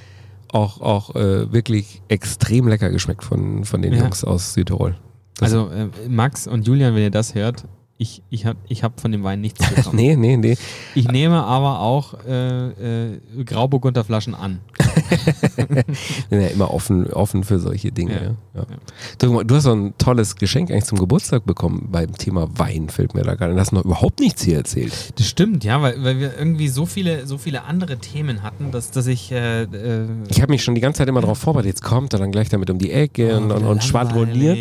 [0.52, 4.00] auch, auch äh, wirklich extrem lecker geschmeckt von, von den Ja.
[4.00, 4.98] Jungs aus Südtirol.
[5.40, 7.64] Das- Also äh, Max und Julian, wenn ihr das hört,
[8.00, 9.96] Ich, ich habe ich hab von dem Wein nichts bekommen.
[9.96, 10.56] Nee, nee, nee.
[10.94, 14.60] Ich nehme aber auch äh, äh, Grauburgunder Flaschen an.
[15.10, 18.38] Ich bin ja immer offen, offen für solche Dinge.
[18.54, 18.62] Ja.
[18.62, 18.66] Ja.
[19.20, 23.16] Du, du hast so ein tolles Geschenk eigentlich zum Geburtstag bekommen beim Thema Wein, fällt
[23.16, 23.54] mir da gerade.
[23.54, 24.94] Du hast noch überhaupt nichts hier erzählt.
[25.18, 28.92] Das stimmt, ja, weil, weil wir irgendwie so viele, so viele andere Themen hatten, dass,
[28.92, 29.32] dass ich.
[29.32, 31.70] Äh, äh, Ich habe mich schon die ganze Zeit immer darauf vorbereitet.
[31.70, 34.58] Jetzt kommt er dann gleich damit um die Ecke und, und, und schwadroniert.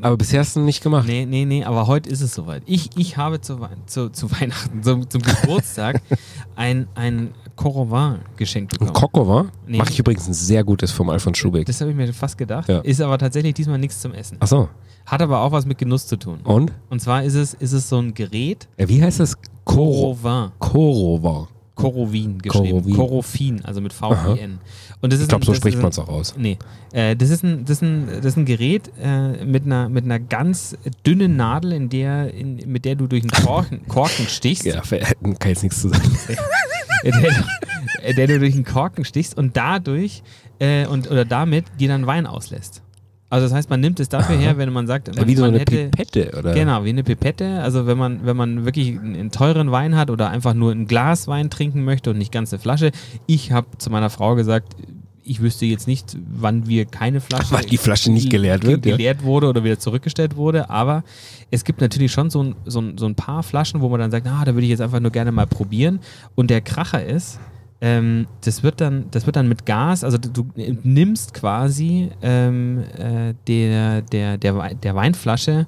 [0.00, 1.06] Aber bisher hast du nicht gemacht.
[1.06, 2.62] Nee, nee, nee, aber heute ist es soweit.
[2.66, 6.00] Ich, ich habe zu, zu, zu Weihnachten, zum, zum Geburtstag,
[6.56, 8.90] ein, ein Corovin geschenkt bekommen.
[8.96, 9.46] Ein war?
[9.66, 9.78] Nee.
[9.78, 11.66] Mache ich übrigens ein sehr gutes vom Alfons Schubeck.
[11.66, 12.68] das habe ich mir fast gedacht.
[12.68, 12.80] Ja.
[12.80, 14.36] Ist aber tatsächlich diesmal nichts zum Essen.
[14.40, 14.68] Achso.
[15.06, 16.40] Hat aber auch was mit Genuss zu tun.
[16.44, 16.72] Und?
[16.88, 19.36] Und zwar ist es, ist es so ein Gerät, Ja, wie heißt das?
[19.64, 20.14] Coro.
[20.14, 20.52] Corovin.
[20.58, 21.46] Corovin.
[21.74, 22.70] Corovin geschrieben.
[22.70, 22.96] Corovin.
[22.96, 24.58] Corofin, also mit V-I-N.
[25.02, 26.34] Und das ist Ich glaube, so spricht man es auch aus.
[26.36, 26.58] Nee,
[26.92, 30.04] äh, das, ist ein, das, ist ein, das ist ein Gerät äh, mit, einer, mit
[30.04, 30.76] einer ganz
[31.06, 34.66] dünnen Nadel, in der, in, mit der du durch einen Korken, Korken stichst.
[34.66, 34.82] Ja,
[35.38, 36.02] kann jetzt nichts zu sagen.
[37.04, 40.22] in der, du- in der du durch einen Korken stichst und dadurch
[40.58, 42.82] äh, und, oder damit dir dann Wein auslässt.
[43.30, 45.50] Also das heißt, man nimmt es dafür her, wenn man sagt, man, wie so man
[45.50, 46.52] eine hätte, Pipette, oder?
[46.52, 47.60] Genau, wie eine Pipette.
[47.62, 51.28] Also wenn man, wenn man wirklich einen, teuren Wein hat oder einfach nur ein Glas
[51.28, 52.90] Wein trinken möchte und nicht ganze Flasche.
[53.26, 54.74] Ich habe zu meiner Frau gesagt,
[55.22, 58.96] ich wüsste jetzt nicht, wann wir keine Flasche, Weil die Flasche nicht geleert wird, ja.
[58.96, 60.68] geleert wurde oder wieder zurückgestellt wurde.
[60.68, 61.04] Aber
[61.52, 64.10] es gibt natürlich schon so ein, so ein, so ein paar Flaschen, wo man dann
[64.10, 66.00] sagt, ah, da würde ich jetzt einfach nur gerne mal probieren.
[66.34, 67.38] Und der Kracher ist,
[67.80, 70.46] ähm, das wird dann, das wird dann mit Gas, also du
[70.82, 75.66] nimmst quasi ähm, äh, der, der, der, der Weinflasche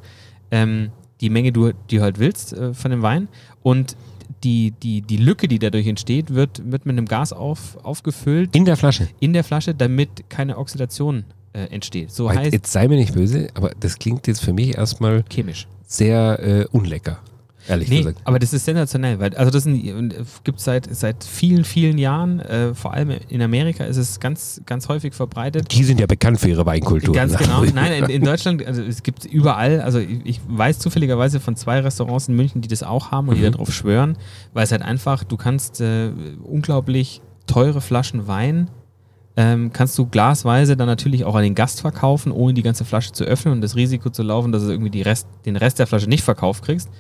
[0.51, 0.91] ähm,
[1.21, 3.29] die Menge, du, die du halt willst äh, von dem Wein
[3.63, 3.97] und
[4.45, 8.65] die, die, die Lücke, die dadurch entsteht, wird, wird mit einem Gas auf, aufgefüllt In
[8.65, 9.09] der Flasche.
[9.21, 12.11] in der Flasche, damit keine Oxidation äh, entsteht.
[12.11, 15.69] So heißt jetzt sei mir nicht böse, aber das klingt jetzt für mich erstmal chemisch.
[15.87, 17.19] sehr äh, unlecker.
[17.69, 18.21] Ehrlich Nee, gesagt.
[18.25, 19.65] aber das ist sensationell, weil also das
[20.43, 24.61] gibt es seit, seit vielen, vielen Jahren, äh, vor allem in Amerika ist es ganz,
[24.67, 25.73] ganz häufig verbreitet.
[25.73, 27.15] Die sind ja bekannt für ihre Weinkultur.
[27.15, 27.63] Ganz genau.
[27.75, 31.79] Nein, in, in Deutschland, also es gibt überall, also ich, ich weiß zufälligerweise von zwei
[31.81, 33.53] Restaurants in München, die das auch haben und die Mhm.
[33.53, 34.17] darauf schwören,
[34.53, 36.11] weil es halt einfach, du kannst äh,
[36.43, 38.71] unglaublich teure Flaschen Wein,
[39.37, 43.13] ähm, kannst du glasweise dann natürlich auch an den Gast verkaufen, ohne die ganze Flasche
[43.13, 45.87] zu öffnen und das Risiko zu laufen, dass du irgendwie die Rest, den Rest der
[45.87, 46.91] Flasche nicht verkauft kriegst.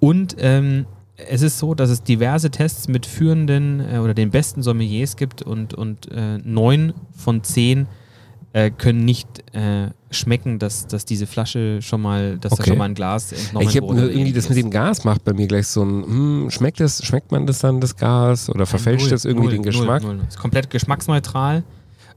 [0.00, 4.62] Und ähm, es ist so, dass es diverse Tests mit führenden äh, oder den besten
[4.62, 7.86] Sommeliers gibt und, und äh, neun von zehn
[8.52, 12.70] äh, können nicht äh, schmecken, dass, dass diese Flasche schon mal, dass da Okay.
[12.70, 13.96] schon mal ein Glas entnommen Ich habe wurde.
[14.00, 16.78] nur oder irgendwie das mit dem Gas macht bei mir gleich so ein, hm, schmeckt
[16.80, 18.48] das, schmeckt man das dann, das Gas?
[18.50, 20.02] Oder verfälscht Null, das irgendwie null, den Geschmack?
[20.02, 20.26] Null, null.
[20.28, 21.64] Ist komplett geschmacksneutral.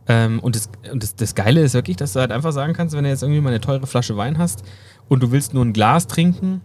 [0.08, 2.96] Ähm, und das, und das, das Geile ist wirklich, dass du halt einfach sagen kannst,
[2.96, 4.64] wenn du jetzt irgendwie mal eine teure Flasche Wein hast
[5.10, 6.62] und du willst nur ein Glas trinken,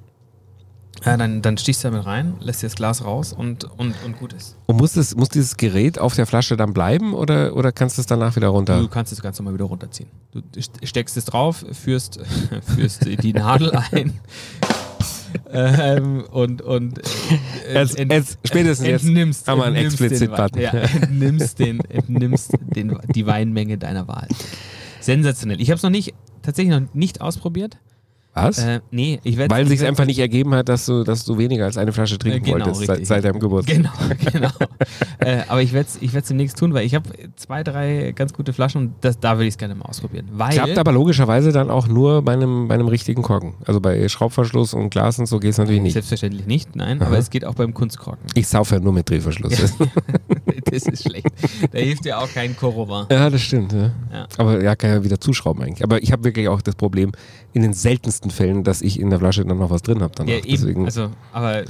[1.05, 4.19] ja, dann, dann stichst du damit rein, lässt dir das Glas raus und, und, und
[4.19, 4.57] gut ist.
[4.67, 8.01] Und muss, das, muss dieses Gerät auf der Flasche dann bleiben oder, oder kannst du
[8.03, 8.79] es danach wieder runter?
[8.79, 10.09] Du kannst es ganz normal wieder runterziehen.
[10.33, 12.21] Du st- steckst es drauf, führst,
[12.77, 14.21] führst die Nadel ein
[15.51, 16.99] ähm, und, und
[17.69, 19.77] äh, Jetzt- jetzt- spätestens jetzt entnimmst, haben wir einen.
[20.31, 24.29] Wein- Ja, entnimmst, den, entnimmst den, die Weinmenge deiner Wahl.
[25.01, 25.61] Sensationell.
[25.61, 27.79] Ich habe es noch nicht, tatsächlich noch nicht ausprobiert.
[28.35, 28.59] Was?
[28.59, 31.67] Äh, nee, ich werde Weil sich einfach nicht ergeben hat, dass du, dass du weniger
[31.67, 33.77] als eine Flasche trinken Äh, genau, wolltest seit, seit deinem Geburtstag.
[33.77, 33.91] Genau,
[34.33, 34.51] genau.
[35.19, 38.33] äh, aber ich werde es ich werd's demnächst tun, weil ich habe zwei, drei ganz
[38.33, 40.29] gute Flaschen und das, da würde ich es gerne mal ausprobieren.
[40.33, 43.53] Weil, Klappt aber logischerweise dann auch nur bei einem, bei einem richtigen Korken.
[43.67, 45.93] Also bei Schraubverschluss und Glas und so geht es natürlich nicht.
[45.93, 47.09] Selbstverständlich nicht, nein, Aha.
[47.09, 48.25] aber es geht auch beim Kunstkorken.
[48.35, 49.59] Ich saufe ja nur mit Drehverschluss.
[49.59, 49.67] Ja,
[50.65, 51.27] das ist schlecht.
[51.73, 53.07] Da hilft ja auch kein Korovan.
[53.09, 53.73] das stimmt.
[53.73, 53.91] Ja.
[54.13, 54.27] Ja.
[54.39, 55.83] Aber ja, kann ja wieder zuschrauben eigentlich.
[55.85, 57.13] Aber ich habe wirklich auch das Problem,
[57.53, 60.13] in den seltensten Fällen, dass ich in der Flasche dann noch was drin habe.
[60.31, 60.47] Ja, eben.
[60.49, 61.61] Deswegen, Also, aber.
[61.61, 61.65] Äh,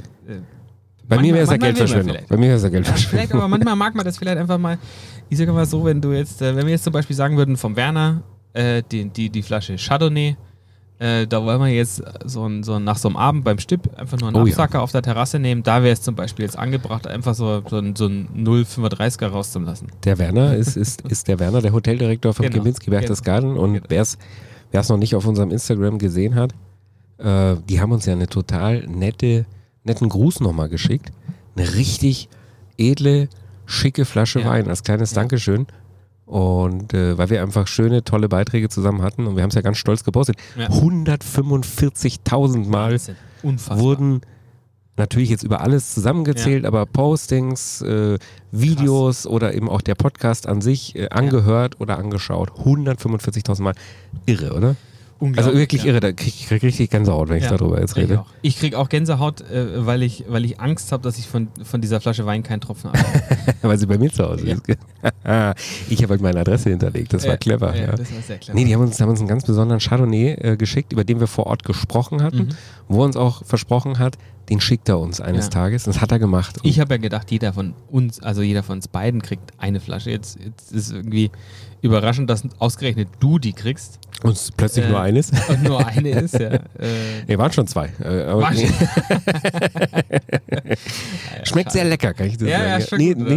[1.05, 2.17] bei mir manchmal- wäre es ja Geldverschwendung.
[2.29, 3.39] Bei mir wäre es ja Ja, vielleicht, Geldverschwendung.
[3.39, 4.77] aber manchmal mag man das vielleicht einfach mal.
[5.29, 7.57] Ich sage mal so, wenn du jetzt, äh, wenn wir jetzt zum Beispiel sagen würden,
[7.57, 10.37] vom Werner, äh, die, die, die Flasche Chardonnay,
[10.99, 14.19] äh, da wollen wir jetzt so, ein, so nach so einem Abend beim Stipp einfach
[14.19, 14.51] nur einen Oh ja.
[14.53, 15.63] Absacker auf der Terrasse nehmen.
[15.63, 19.87] Da wäre es zum Beispiel jetzt angebracht, einfach so, so ein, so ein 0,35er rauszulassen.
[20.03, 22.55] Der Werner ist, ist, ist der Werner, der Hoteldirektor vom Genau.
[22.57, 23.57] Kempinski Berchtesgaden.
[23.57, 23.85] Und Genau.
[23.89, 24.01] wer
[24.81, 26.53] es noch nicht auf unserem Instagram gesehen hat,
[27.17, 29.45] äh, die haben uns ja eine total nette,
[29.83, 31.11] netten Gruß nochmal geschickt.
[31.55, 32.29] Eine richtig
[32.77, 33.27] edle,
[33.65, 34.49] schicke Flasche Ja.
[34.49, 35.21] Wein als kleines Ja.
[35.21, 35.67] Dankeschön.
[36.25, 39.61] Und äh, weil wir einfach schöne, tolle Beiträge zusammen hatten und wir haben es ja
[39.61, 40.37] ganz stolz gepostet.
[40.57, 40.67] Ja.
[40.67, 42.99] 145.000 Mal
[43.43, 44.21] wurden
[44.95, 48.17] natürlich jetzt über alles zusammengezählt, aber Postings, äh,
[48.51, 52.51] Videos oder eben auch der Podcast an sich äh, angehört oder angeschaut.
[52.51, 53.73] 145.000 Mal.
[54.25, 54.75] Irre, oder?
[55.23, 55.89] Unglaublich, Also wirklich ja.
[55.91, 58.19] irre, da krieg ich krieg richtig Gänsehaut, wenn ich Ja, darüber jetzt Ich rede.
[58.19, 58.25] auch.
[58.41, 61.79] Ich krieg auch Gänsehaut, äh, weil, ich, weil ich Angst habe, dass ich von, von
[61.79, 62.99] dieser Flasche Wein keinen Tropfen habe.
[63.61, 64.61] Weil sie bei mir zu Hause ist.
[65.89, 67.73] ich habe halt meine Adresse hinterlegt, das war clever.
[67.75, 68.57] Ja, Das war sehr clever.
[68.59, 71.27] Nee, die haben uns, haben uns einen ganz besonderen Chardonnay äh, geschickt, über den wir
[71.27, 72.49] vor Ort gesprochen hatten, Mhm.
[72.89, 74.17] wo er uns auch versprochen hat,
[74.49, 75.51] den schickt er uns eines Ja.
[75.51, 75.83] Tages.
[75.85, 76.57] Das hat er gemacht.
[76.57, 79.79] Und Ich habe ja gedacht, jeder von uns, also jeder von uns beiden kriegt eine
[79.79, 80.11] Flasche.
[80.11, 81.31] Jetzt, jetzt ist irgendwie
[81.81, 85.31] überraschend, dass ausgerechnet du die kriegst uns plötzlich äh, nur eines.
[85.49, 86.39] und nur eine ist.
[86.39, 86.49] Ja.
[86.79, 87.89] Äh, Nee, waren schon zwei.
[88.03, 88.67] Äh, aber nee.
[91.43, 92.69] Schmeckt sehr lecker, kann ich dir Ja, sagen.
[92.69, 93.27] ja, schmeckt nee, gut,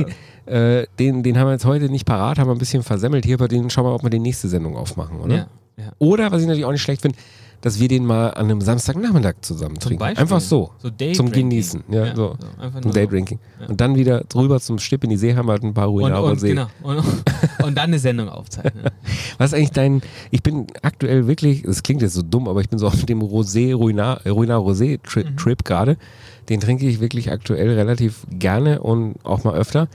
[0.47, 3.25] nee, äh, den, den haben wir jetzt heute nicht parat, haben wir ein bisschen versemmelt.
[3.25, 5.35] Hier bei den schauen wir mal, ob wir die nächste Sendung aufmachen, oder?
[5.35, 5.47] Ja,
[5.77, 5.93] ja.
[5.99, 7.19] Oder, was ich natürlich auch nicht schlecht finde,
[7.61, 10.03] dass wir den mal an einem Samstagnachmittag zusammen trinken.
[10.03, 10.71] Einfach so.
[10.79, 11.31] So zum.
[11.31, 11.85] Genießen.
[11.89, 12.37] Ja, so.
[12.61, 13.39] einfach Zum Daydrinking.
[13.61, 13.67] Ja.
[13.67, 16.23] Und dann wieder drüber zum Stipp in die See haben wir halt ein paar Ruiner
[16.23, 16.51] und, See.
[16.51, 16.67] genau.
[16.83, 16.99] und,
[17.65, 18.85] und dann eine Sendung aufzeichnen.
[19.39, 22.69] Was ist eigentlich dein, ich bin aktuell wirklich, das klingt jetzt so dumm, aber ich
[22.69, 25.37] bin so auf dem Rosé, Ruinar, Ruinar Rosé Tri Mhm.
[25.37, 25.97] Trip gerade.
[26.49, 29.89] Den trinke ich wirklich aktuell relativ gerne und auch mal öfter.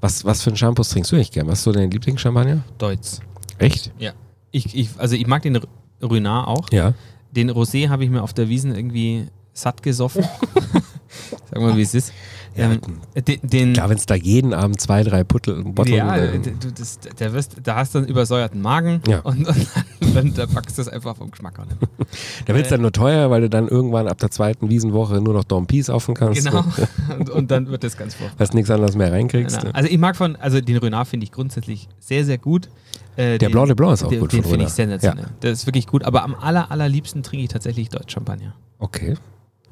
[0.00, 1.46] Was, was für ein Shampoos trinkst du eigentlich gern?
[1.46, 2.62] Was ist so dein Lieblingschampagner?
[2.76, 3.20] Deutz.
[3.58, 3.90] Echt?
[3.98, 4.12] Ja.
[4.50, 5.58] Ich, ich, also ich mag den
[6.04, 6.70] R- Ruinart auch.
[6.70, 6.94] Ja.
[7.32, 10.24] Den Rosé habe ich mir auf der Wiesen irgendwie satt gesoffen.
[11.50, 12.12] Sag mal, wie es ist.
[12.56, 12.80] Ja, ähm,
[13.26, 16.72] den, den, Klar, wenn es da jeden Abend zwei, drei Puttel Bottle, ja, äh, du,
[16.72, 19.20] das, der wirst, da hast du einen übersäuerten Magen Ja.
[19.20, 19.56] und, und
[20.00, 21.68] dann, dann da packst du es einfach vom Geschmack an.
[22.46, 25.34] da wird es dann nur teuer, weil du dann irgendwann ab der zweiten Wiesenwoche nur
[25.34, 26.44] noch Dom Peace saufen kannst.
[26.46, 26.60] Genau.
[26.60, 28.38] und Und, und dann wird das ganz furchtbar.
[28.38, 29.60] Fast nichts anderes mehr reinkriegst.
[29.60, 29.72] Genau.
[29.72, 32.68] Also ich mag von, also den Renard finde ich grundsätzlich sehr, sehr gut.
[33.16, 35.26] Äh, Der Blanc de Blanc ist auch den, gut Den finde ich sensationell.
[35.42, 36.04] Der ist wirklich gut.
[36.04, 38.54] Aber am aller, allerliebsten trinke ich tatsächlich Deutsch Champagner.
[38.78, 39.14] Okay.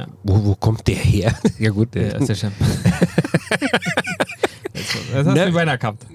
[0.02, 0.08] Ja.
[0.24, 1.34] Wo, wo kommt der her?
[1.58, 2.74] ja gut, der, Der ist der Champagner.
[4.72, 5.46] das hast Ne.
[5.46, 6.06] du beinahe gehabt.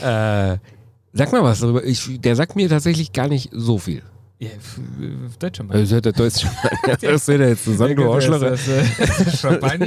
[0.00, 0.58] Äh,
[1.12, 1.84] sag mal was darüber.
[1.84, 4.02] Ich, der sagt mir tatsächlich gar nicht so viel.
[4.38, 5.80] Ja, f- f- Deutsch Champagner.
[5.80, 6.46] Also der Deutsch
[7.00, 8.04] Das wird er jetzt sagen, du.
[8.04, 9.86] Das, das, äh, Champagner.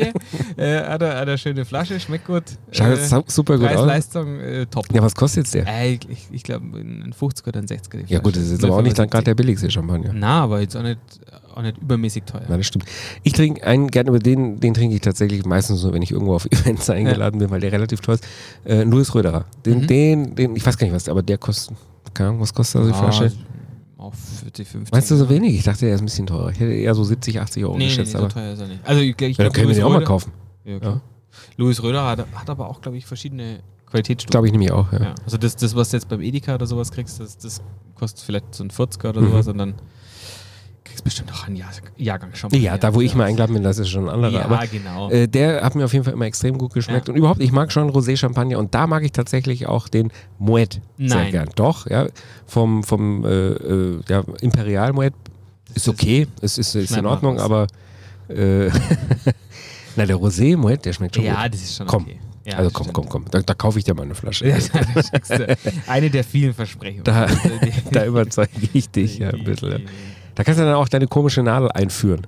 [0.58, 2.44] äh, hat, er, hat er schöne Flasche, schmeckt gut.
[2.72, 3.74] Schaut Äh, super gut aus.
[3.76, 4.88] Preis-Leistung, äh, top.
[4.92, 5.68] Ja, was kostet jetzt der?
[5.68, 8.04] Äh, ich ich, glaube, ein 50er oder ein 60er.
[8.04, 10.14] die Ja gut, das ist jetzt aber auch nicht gerade der billigste Champagner.
[10.16, 11.00] Na, aber jetzt auch nicht,
[11.54, 12.42] auch nicht übermäßig teuer.
[12.50, 12.86] Ja, das stimmt.
[13.22, 16.34] Ich trinke einen gerne, aber den, den trinke ich tatsächlich meistens nur, wenn ich irgendwo
[16.34, 18.26] auf Events eingeladen bin, weil der relativ teuer ist.
[18.66, 19.46] Äh, Louis Röderer.
[19.64, 19.88] Den, Mhm.
[19.88, 21.78] den, den, ich weiß gar nicht was, aber der kostet,
[22.16, 23.32] keine Ahnung, was kostet also die Flasche?
[24.00, 24.92] Auf 40, 50.
[24.94, 25.54] Meinst du so wenig?
[25.56, 26.50] Ich dachte, der ist ein bisschen teurer.
[26.52, 28.14] Ich hätte eher so 70, 80 Euro Nee, nee, nee, geschätzt.
[28.14, 28.80] so teuer ist er nicht.
[28.86, 30.32] Also ich, ich ja, dann glaube, können wir den auch mal kaufen.
[30.64, 31.02] Ja, klar.
[31.58, 34.32] Louis Röder hat, hat aber auch, glaube ich, verschiedene Qualitätsstufen.
[34.32, 35.00] Glaube ich nämlich auch, ja.
[35.04, 35.16] Ja.
[35.26, 37.62] Also das, das, was du jetzt beim Edeka oder sowas kriegst, das, das
[37.96, 39.28] kostet vielleicht so ein 40er oder Mhm.
[39.32, 39.74] sowas und dann
[40.90, 42.52] kriegst bestimmt auch einen Jahr, Jahrgang schon.
[42.54, 44.32] Ja, da wo ich mal eingeladen bin, das ist schon ein anderer.
[44.34, 45.10] Ja, aber genau.
[45.10, 47.08] Äh, der hat mir auf jeden Fall immer extrem gut geschmeckt.
[47.08, 47.14] Ja.
[47.14, 51.32] Und überhaupt, ich mag schon Rosé-Champagner und da mag ich tatsächlich auch den Moet sehr
[51.32, 51.50] gern.
[51.56, 52.08] Doch, ja.
[52.46, 55.14] Vom, vom äh, äh, ja, Imperial Moet
[55.76, 57.68] ist okay, es ist, ist in Ordnung, aber
[58.28, 58.70] äh,
[59.96, 61.54] na, der Rosé Moet, der schmeckt schon ja, gut.
[61.54, 62.04] das ist schon Komm.
[62.04, 62.20] okay.
[62.46, 64.48] Ja, also komm, komm, komm, da, da kaufe ich dir mal eine Flasche.
[64.50, 64.56] Ja,
[65.88, 67.04] eine der vielen Versprechungen.
[67.04, 67.28] Da-
[67.92, 69.88] da überzeuge ich dich ja ein bisschen.
[70.40, 72.26] Da kannst du dann auch deine komische Nadel einführen.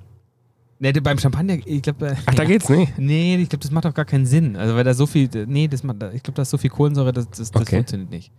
[0.78, 2.14] Nee, beim Champagner, ich glaube.
[2.26, 2.98] Ach, da geht's nicht.
[2.98, 4.54] Nee, ich glaube, das macht auch gar keinen Sinn.
[4.54, 5.30] Also, weil da so viel.
[5.46, 7.76] Nee, das macht, ich glaube, da ist so viel Kohlensäure, das, das, das Okay.
[7.76, 8.30] funktioniert nicht.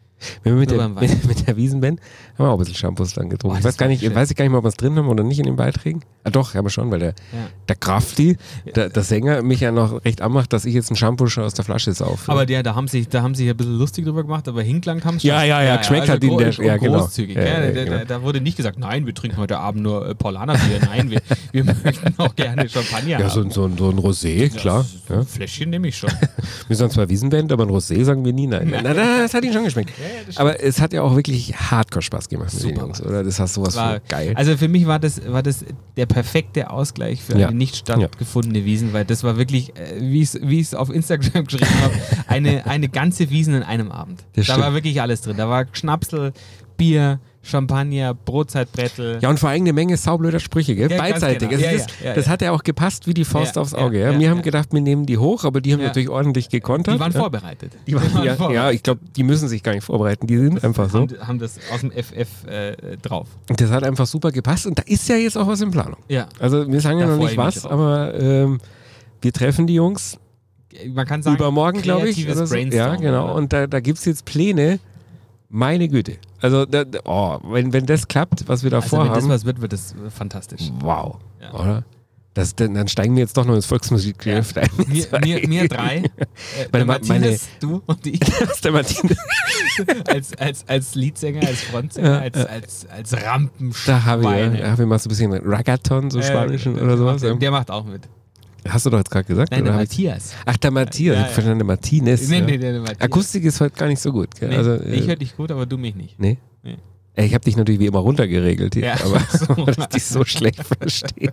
[0.43, 1.99] Wenn wir mit der, mit, mit der Wiesenband
[2.37, 3.55] haben wir auch ein bisschen Shampoos dann getrunken.
[3.57, 4.15] Oh, ich weiß gar nicht, schön.
[4.15, 6.01] weiß ich gar nicht mal, ob wir es drin haben oder nicht in den Beiträgen.
[6.23, 7.47] Ah doch, haben wir schon, weil der, Ja.
[7.67, 8.37] der Krafti,
[8.75, 11.53] der, der Sänger, mich ja noch recht anmacht, dass ich jetzt ein Shampoo schon aus
[11.53, 12.31] der Flasche saufe.
[12.31, 15.03] Aber der, da haben sich, da haben sie ein bisschen lustig drüber gemacht, aber hingelangt
[15.03, 16.99] haben sie Ja, ja, ja, geschmeckt hat ihn der- ja, genau.
[16.99, 17.35] großzügig.
[17.35, 18.05] Ja, Ja, ja, genau.
[18.07, 20.79] Da wurde nicht gesagt, nein, wir trinken heute Abend nur äh, Paulaner-Bier.
[20.85, 21.21] Nein, wir,
[21.51, 23.47] wir möchten auch gerne Champagner ja, so, haben.
[23.47, 24.83] ein- so, ein- so ein Rosé, klar.
[25.07, 25.19] So Ja.
[25.19, 26.09] ein Fläschchen nehme ich schon.
[26.67, 28.69] Wir sind zwar Wiesenband, aber ein Rosé sagen wir nie nein.
[28.71, 29.91] Na, na, das hat ihn schon geschmeckt.
[30.35, 33.23] Aber es hat ja auch wirklich hardcore Spaß gemacht mit den Super Jungs, oder?
[33.23, 34.33] Das hast sowas War, von geil.
[34.35, 35.65] Also für mich war das, war das
[35.97, 37.47] der perfekte Ausgleich für Ja.
[37.47, 40.89] eine nicht stattgefundene Wiesen, weil das war wirklich, äh, wie ich es wie ich's auf
[40.89, 41.93] Instagram geschrieben habe,
[42.27, 44.21] eine, eine ganze Wiesen in einem Abend.
[44.35, 44.65] Das da stimmt.
[44.67, 45.37] war wirklich alles drin.
[45.37, 46.33] Da war Schnapsel,
[46.77, 49.19] Bier, Champagner, Brotzeitbrettel.
[49.21, 50.89] Ja, und vor allem eine Menge saublöder Sprüche, gell?
[50.89, 51.49] Ja, Beidseitig.
[51.49, 51.61] genau.
[51.61, 52.31] Also Ja, das ja, ja, das ja.
[52.31, 53.99] hat ja auch gepasst wie die Faust Ja, aufs ja, Auge.
[53.99, 54.43] Ja, ja, wir haben ja.
[54.43, 55.87] gedacht, wir nehmen die hoch, aber die haben Ja.
[55.87, 56.95] natürlich ordentlich gekontert.
[56.95, 57.19] Die waren ja.
[57.19, 57.73] vorbereitet.
[57.85, 58.75] Die waren, ja, ja, vorbereitet.
[58.75, 60.25] ich glaube, die müssen sich gar nicht vorbereiten.
[60.25, 60.99] Die sind einfach so.
[61.01, 63.27] haben, haben das aus dem FF äh, drauf.
[63.49, 64.65] Und das hat einfach super gepasst.
[64.65, 65.97] Und da ist ja jetzt auch was in Planung.
[66.07, 66.27] Ja.
[66.39, 68.59] Also wir sagen ja noch nicht was, aber ähm,
[69.21, 70.17] wir treffen die Jungs
[70.93, 72.25] Man kann sagen, übermorgen, glaube ich.
[72.33, 72.55] so.
[72.55, 73.35] Ja, genau.
[73.35, 74.79] Und da, da gibt es jetzt Pläne.
[75.55, 76.17] Meine Güte.
[76.41, 79.29] Also, da, oh, wenn, wenn das klappt, was wir da also wenn das vorhaben.
[79.29, 80.71] was wird, wird das äh, fantastisch.
[80.79, 81.17] wow.
[81.39, 81.53] Ja.
[81.53, 81.83] Oder?
[82.33, 84.67] Das, dann, dann steigen wir jetzt doch noch ins Volksmusikgeschäft ein.
[84.87, 86.01] Wir, wir, wir drei, äh,
[86.73, 89.15] der Meine- Matthias, du und ich, Das ist der Martin.
[90.07, 93.99] als, als, als Leadsänger, als Frontsänger, als, als, als Rampenschweine.
[93.99, 94.23] Da habe
[94.55, 97.21] ich, ja, hab ich mal so ein bisschen Ragaton, so Äh, Spanischen der oder sowas.
[97.21, 97.35] ja.
[97.35, 98.09] Der macht auch mit.
[98.67, 99.51] Hast du doch jetzt gerade gesagt?
[99.51, 100.33] Nein, der Matthias.
[100.45, 101.15] Ach, der Matthias.
[101.17, 101.53] Ja, Ich ja.
[101.55, 102.27] der Martinez.
[102.29, 103.01] Nee, nee, der Matthias.
[103.01, 104.29] Akustik ist heute gar nicht so gut.
[104.39, 104.49] Gell?
[104.49, 106.19] Nee, also, äh, ich höre dich gut, aber du mich nicht.
[106.19, 106.37] Nee?
[106.63, 106.77] Nee.
[107.15, 108.93] Ich habe dich natürlich wie immer runtergeregelt hier, Ja.
[109.05, 109.67] aber So.
[109.67, 111.31] weil ich dich so schlecht verstehe.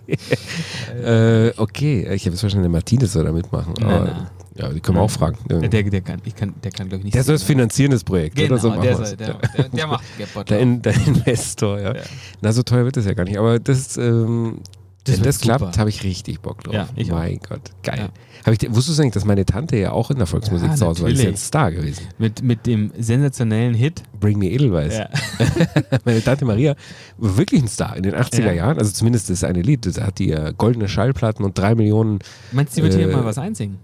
[1.03, 3.73] äh, okay, ich habe jetzt verstanden, der Martinez soll da mitmachen.
[3.79, 4.27] Nein, Aber, nein.
[4.55, 5.37] ja, die können wir auch fragen.
[5.49, 7.15] Der, Der, der, der kann, ich kann, der kann glaube ich nicht.
[7.15, 8.35] der soll das finanzieren, das Projekt.
[8.35, 10.03] Genau, oder so machen der, soll, der, der, der macht
[10.49, 11.95] der, In, der Investor, ja.
[11.95, 12.01] Ja.
[12.41, 13.37] Na, so teuer wird das ja gar nicht.
[13.39, 14.59] Aber das, ähm,
[15.03, 15.77] Das wenn das klappt, super.
[15.79, 16.73] habe ich richtig Bock drauf.
[16.75, 17.17] Ja, ich auch.
[17.17, 18.09] mein Gott, geil.
[18.45, 18.51] Ja.
[18.53, 21.03] Ich, wusstest du eigentlich, dass meine Tante ja auch in der Volksmusik Ja, zu Hause
[21.03, 21.09] war?
[21.09, 21.37] Ist ja ein.
[21.37, 22.03] Star gewesen.
[22.19, 24.03] Mit, mit dem sensationellen Hit.
[24.19, 24.95] Bring Me Edelweiß.
[24.97, 25.09] Ja.
[26.05, 26.75] Meine Tante Maria
[27.17, 28.51] war wirklich ein Star in den 80er Ja.
[28.53, 28.77] Jahren.
[28.77, 29.85] Also zumindest das eine Lied.
[29.97, 32.19] Da hat die äh, goldene Schallplatten und drei Millionen.
[32.51, 33.79] Meinst du, die wird hier Äh, mal was einsingen?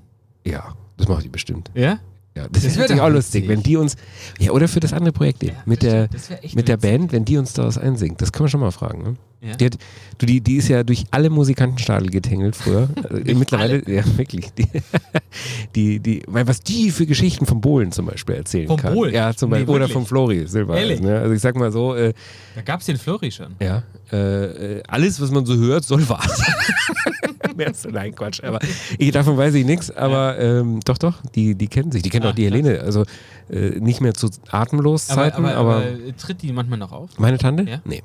[0.45, 1.71] Ja, das macht die bestimmt.
[1.73, 1.99] Ja?
[2.37, 3.49] Ja, das, Das wäre wär auch lustig, witzig.
[3.57, 3.95] wenn die uns.
[4.39, 5.55] Ja, oder für das andere Projekt eben.
[5.65, 5.89] mit das
[6.29, 6.77] der, mit der.
[6.77, 8.21] Band, wenn die uns da was einsingt.
[8.21, 9.01] Das können wir schon mal fragen.
[9.03, 9.15] Ne?
[9.41, 9.55] Ja.
[9.55, 9.77] Die, hat,
[10.17, 12.89] du, die, die ist ja durch alle Musikantenstadel getängelt früher.
[13.25, 14.51] Äh, Mittlerweile, ja, wirklich.
[14.53, 14.67] Die,
[15.75, 18.93] die, die, weil was die für Geschichten von Bohlen zum Beispiel erzählen Vom kann.
[18.93, 19.13] Bohlen?
[19.13, 19.69] Ja, zum Nee, Beispiel.
[19.69, 19.93] oder wirklich?
[19.93, 20.77] vom Flori Silber.
[20.77, 21.01] Ehrlich?
[21.01, 21.19] Ne?
[21.19, 22.13] Also ich sag mal so, äh,
[22.55, 23.55] Da gab es den Flurry schon.
[23.61, 26.53] ja, äh, äh, alles, was man so hört, soll wahr sein.
[27.65, 28.43] Mehr so, nein, Quatsch.
[28.43, 28.59] Aber
[28.97, 29.91] ich, davon weiß ich nichts.
[29.91, 32.01] Aber ähm, doch, doch, die, die kennen sich.
[32.03, 32.45] Die kennen Ah, auch die.
[32.45, 32.79] Helene.
[32.81, 33.03] Also
[33.49, 37.09] äh, nicht mehr zu atemlos Aber, Zeiten, aber, aber, aber, tritt die manchmal noch auf?
[37.17, 37.63] meine Tante?
[37.69, 37.81] Ja?
[37.85, 38.03] Nee.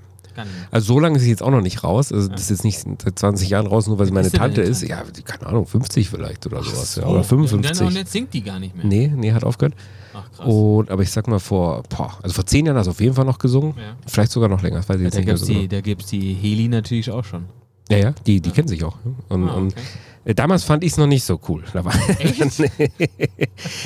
[0.70, 2.10] Also so lange ist sie jetzt auch noch nicht raus.
[2.10, 4.80] Also das ist jetzt nicht seit 20 Jahren raus, nur weil sie meine Tante ist.
[4.80, 6.96] Ja, die- keine Ahnung, 50 vielleicht oder sowas.
[6.96, 7.08] ja, So.
[7.08, 7.94] oder Und, dann, und 55.
[7.98, 8.86] jetzt singt die gar nicht mehr.
[8.86, 9.74] Nee, nee, hat aufgehört.
[10.14, 10.46] Ach krass.
[10.46, 13.14] Und, aber ich sag mal, vor, boah, also vor 10 Jahren hat sie auf jeden
[13.14, 13.74] Fall noch gesungen.
[13.76, 13.94] Ja.
[14.06, 15.52] Vielleicht sogar noch länger, das weiß ich Ja, jetzt da nicht mehr gibt es so
[15.52, 15.60] genau.
[15.60, 17.44] die, da gibt's die Heli natürlich auch schon.
[17.90, 18.96] Ja, ja, die, die kennen sich auch.
[19.28, 19.80] Und, Ah, und okay.
[20.24, 21.62] äh, damals fand ich es noch nicht so cool.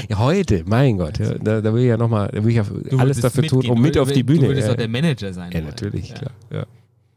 [0.08, 2.64] Ja, heute, mein Gott, ja, da, da will ich ja nochmal, da will ich ja
[2.64, 3.74] Du alles dafür tun, mitgehen.
[3.76, 4.42] um mit auf die Bühne.
[4.42, 5.50] Du würdest ja, auch der Manager sein.
[5.52, 6.14] ja, natürlich, Ja.
[6.16, 6.30] klar.
[6.52, 6.66] Ja.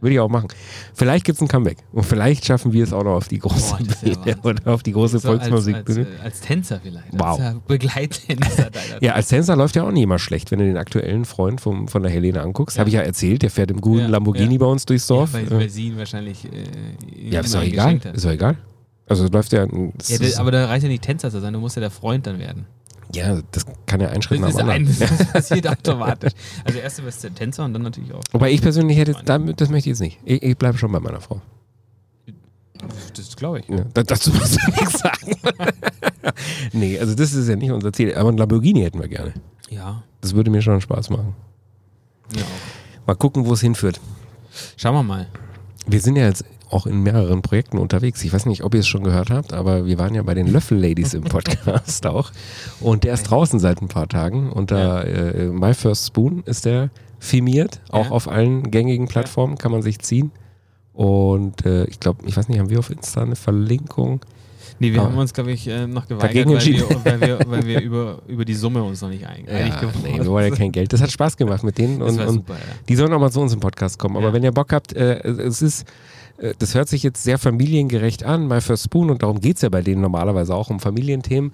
[0.02, 0.48] Würde ich auch machen.
[0.94, 1.78] Vielleicht gibt es ein Comeback.
[1.92, 4.36] Und vielleicht schaffen wir es auch noch auf die große Boah, Wahnsinn.
[4.44, 6.08] oder auf die große So als, als, Volksmusikbühne.
[6.08, 7.08] äh, als Tänzer vielleicht.
[7.12, 7.38] Wow.
[7.40, 8.70] Als äh, Begleittänzer
[9.02, 11.90] Ja, als Tänzer läuft ja auch nicht immer schlecht, wenn du den aktuellen Freund vom,
[11.90, 12.78] von der Helene anguckst.
[12.78, 12.82] Ja.
[12.82, 14.60] Habe ich ja erzählt, der fährt im guten Ja, Lamborghini ja.
[14.60, 15.34] bei uns durchs Dorf.
[15.34, 16.46] Ja, weil, Ja, weil sie ihn wahrscheinlich.
[16.46, 18.00] Äh, ja ist doch egal.
[18.14, 18.58] Ist doch egal.
[19.06, 19.66] Also läuft ja.
[19.66, 22.26] Ja, das, aber da reicht ja nicht Tänzer zu sein, du musst ja der Freund
[22.26, 22.68] dann werden.
[23.14, 25.18] Ja, das kann ja ein Schritt Das, nach dem ein, anderen.
[25.18, 26.34] das passiert automatisch.
[26.64, 28.22] Also erst du bist der Tänzer und dann natürlich auch.
[28.32, 30.20] Wobei ich persönlich hätte, jetzt, damit, das möchte ich jetzt nicht.
[30.26, 31.42] Ich, ich bleibe schon bei meiner Frau.
[33.16, 33.68] Das glaube ich.
[33.68, 35.32] Ja, da, dazu musst du nichts sagen.
[36.72, 38.16] nee, also das ist ja nicht unser Ziel.
[38.16, 39.34] Aber ein Lamborghini hätten wir gerne.
[39.70, 41.36] Ja, Das würde mir schon Spaß machen.
[42.36, 43.08] auch.
[43.08, 44.00] Mal gucken, wo es hinführt.
[44.78, 45.28] Schauen wir mal.
[45.88, 48.24] Wir sind ja jetzt auch in mehreren Projekten unterwegs.
[48.24, 50.48] Ich weiß nicht, ob ihr es schon gehört habt, aber wir waren ja bei den
[50.48, 52.32] Löffel-Ladies im Podcast auch.
[52.80, 54.52] Und der ist draußen seit ein paar Tagen.
[54.52, 57.82] Unter äh, My First Spoon ist der firmiert.
[57.90, 58.12] Auch Ja.
[58.12, 60.32] auf allen gängigen Plattformen kann man sich ziehen.
[60.94, 64.22] Und äh, ich glaube, ich weiß nicht, haben wir auf Insta eine Verlinkung?
[64.80, 65.06] Nee, wir Ah.
[65.06, 68.46] haben uns, glaube ich, äh, noch geweigert, weil wir, weil wir, weil wir über, über
[68.46, 70.94] die Summe uns noch nicht ein, einig Ja, geworden nee, wir wollen ja kein Geld.
[70.94, 72.00] Das hat Spaß gemacht mit denen.
[72.00, 72.60] Das Und, war und super, ja.
[72.88, 74.18] Die sollen auch mal zu uns im Podcast kommen.
[74.18, 74.34] Aber Ja.
[74.34, 75.86] wenn ihr Bock habt, äh, es ist, äh,
[76.60, 79.70] das hört sich jetzt sehr familiengerecht an, My First Spoon, und darum geht es ja
[79.70, 81.52] bei denen normalerweise auch um Familienthemen.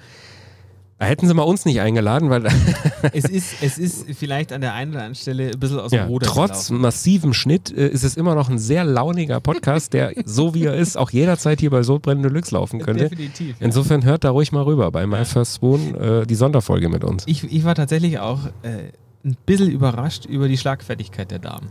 [0.98, 2.46] Hätten sie mal uns nicht eingeladen, weil
[3.12, 5.98] es, ist, es ist vielleicht an der einen oder anderen Stelle ein bisschen aus dem
[5.98, 6.82] ja, Ruder trotz gelaufen.
[6.82, 10.76] massivem Schnitt äh, ist es immer noch ein sehr launiger Podcast, der so wie er
[10.76, 13.10] ist, auch jederzeit hier bei Sodbrennen Deluxe laufen könnte.
[13.10, 13.60] Definitiv.
[13.60, 13.66] Ja.
[13.66, 17.24] Insofern hört da ruhig mal rüber bei My First Spoon äh, die Sonderfolge mit uns.
[17.28, 18.94] Ich, ich war tatsächlich auch äh,
[19.26, 21.68] ein bisschen überrascht über die Schlagfertigkeit der Damen.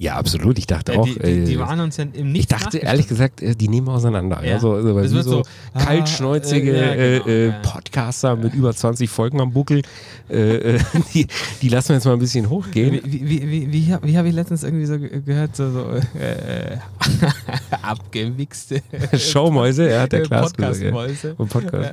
[0.00, 0.56] Ja, absolut.
[0.60, 1.04] Ich dachte Äh, auch.
[1.06, 2.84] die, die, die äh, waren uns ja im ich Nichts dachte nachgestellt.
[2.84, 4.38] ehrlich gesagt, äh, die nehmen wir auseinander.
[4.44, 4.50] Ja.
[4.52, 4.58] Ja.
[4.60, 5.42] so, so, weil Das wird so so,
[5.74, 7.52] ah, kaltschnäuzige äh, ja, genau, äh, ja.
[7.62, 9.82] Podcaster mit über 20 Folgen am Buckel,
[10.28, 10.78] äh,
[11.14, 11.26] die,
[11.62, 13.00] die lassen wir jetzt mal ein bisschen hochgehen.
[13.04, 15.80] Wie, wie, wie, wie, wie, hab- habe ich letztens irgendwie so ge- gehört, so, so
[15.90, 16.76] äh,
[17.82, 18.82] abgewichste
[19.16, 20.80] Showmäuse, hat der Klaas gesagt.
[20.80, 20.90] Ja.
[20.90, 21.34] Podcast-Mäuse.
[21.36, 21.92] Und Podcast.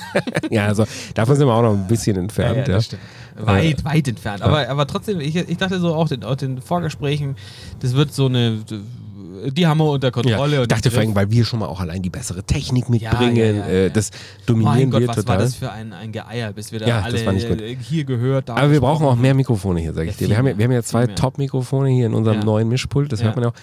[0.50, 2.68] ja, also davon sind wir auch noch ein bisschen Ja, entfernt.
[2.68, 3.02] ja, Ja, stimmt.
[3.38, 4.42] Weit, weit entfernt.
[4.42, 7.36] Aber, aber trotzdem, ich, ich dachte so auch den, auch den Vorgesprächen,
[7.80, 8.58] das wird so eine,
[9.52, 10.56] die haben wir unter Ja, Kontrolle.
[10.56, 13.36] ich und dachte vor allem, weil wir schon mal auch allein die bessere Technik mitbringen.
[13.36, 13.88] ja, ja, äh, ja.
[13.90, 14.10] Das
[14.46, 15.36] dominieren mein Gott, wir was total.
[15.36, 17.60] war das für ein, ein Geier, bis wir da Ja, das alle war nicht gut.
[17.60, 20.28] äh, hier gehört da Aber wir brauchen auch mehr Mikrofone hier, sag ich Ja, dir.
[20.30, 21.06] Wir haben, ja, wir haben ja zwei.
[21.06, 22.44] Top-Mikrofone hier in unserem Ja.
[22.44, 23.26] neuen Mischpult, das Ja.
[23.26, 23.54] hört man ja auch.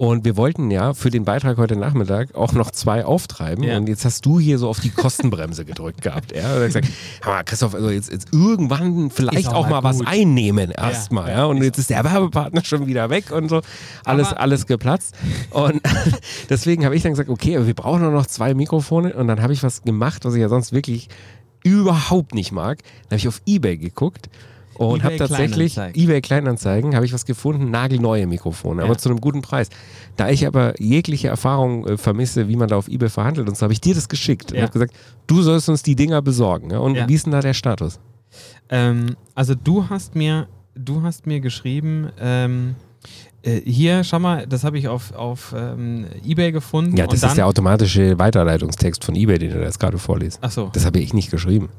[0.00, 3.64] Und wir wollten ja für den Beitrag heute Nachmittag auch noch zwei auftreiben.
[3.64, 3.76] Ja.
[3.76, 6.34] Und jetzt hast du hier so auf die Kostenbremse gedrückt gehabt.
[6.34, 6.54] Ja?
[6.54, 6.88] Und gesagt,
[7.22, 11.28] mal, Christoph, also jetzt, jetzt irgendwann vielleicht auch, auch mal mal was einnehmen erstmal.
[11.28, 13.60] Ja, ja, Und jetzt ist der Werbepartner schon wieder weg und so.
[14.06, 15.14] Alles, Aber- alles geplatzt.
[15.50, 15.82] Und
[16.48, 19.12] deswegen habe ich dann gesagt, okay, aber wir brauchen nur noch zwei Mikrofone.
[19.12, 21.10] Und dann habe ich was gemacht, was ich ja sonst wirklich
[21.62, 22.78] überhaupt nicht mag.
[23.02, 24.30] Dann habe ich auf Ebay geguckt
[24.88, 26.02] und habe tatsächlich Kleinanzeigen.
[26.02, 28.98] eBay Kleinanzeigen habe ich was gefunden, nagelneue Mikrofone, aber Ja.
[28.98, 29.68] zu einem guten Preis.
[30.16, 33.62] Da ich aber jegliche Erfahrung äh, vermisse, wie man da auf eBay verhandelt, und so
[33.64, 34.62] habe ich dir das geschickt und Ja.
[34.62, 34.94] habe gesagt,
[35.26, 36.70] du sollst uns die Dinger besorgen.
[36.70, 36.78] Ja?
[36.78, 38.00] Und wie ist denn da der Status?
[38.68, 42.74] Ähm, also du hast mir, du hast mir geschrieben, ähm,
[43.42, 46.96] äh, hier, schau mal, das habe ich auf, auf ähm, Ebay gefunden.
[46.96, 49.98] Ja, und das dann, ist der automatische Weiterleitungstext von eBay, den du da jetzt gerade
[49.98, 50.38] vorliest.
[50.42, 50.70] Ach so.
[50.72, 51.70] Das habe ich nicht geschrieben.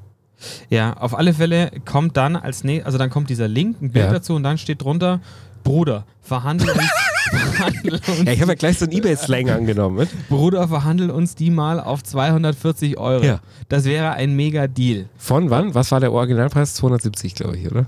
[0.69, 4.06] Ja, auf alle Fälle kommt dann als nächstes, also dann kommt dieser Link, ein Bild
[4.06, 4.12] Ja.
[4.12, 5.19] dazu und dann steht drunter,
[5.63, 6.82] Bruder, verhandel uns,
[7.30, 9.97] verhandel uns, Ja, ich habe ja gleich so einen eBay-Slang angenommen.
[9.97, 10.10] Mit.
[10.30, 13.23] Bruder, verhandel uns die mal auf 240 Euro.
[13.23, 13.39] Ja.
[13.69, 15.06] Das wäre ein mega Deal.
[15.17, 15.75] Von wann?
[15.75, 16.73] Was war der Originalpreis?
[16.75, 17.86] 270, glaube ich, oder?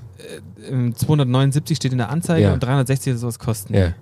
[0.69, 2.53] Ähm, 279 steht in der Anzeige Ja.
[2.53, 3.73] und 360 soll es kosten.
[3.73, 3.93] Ja.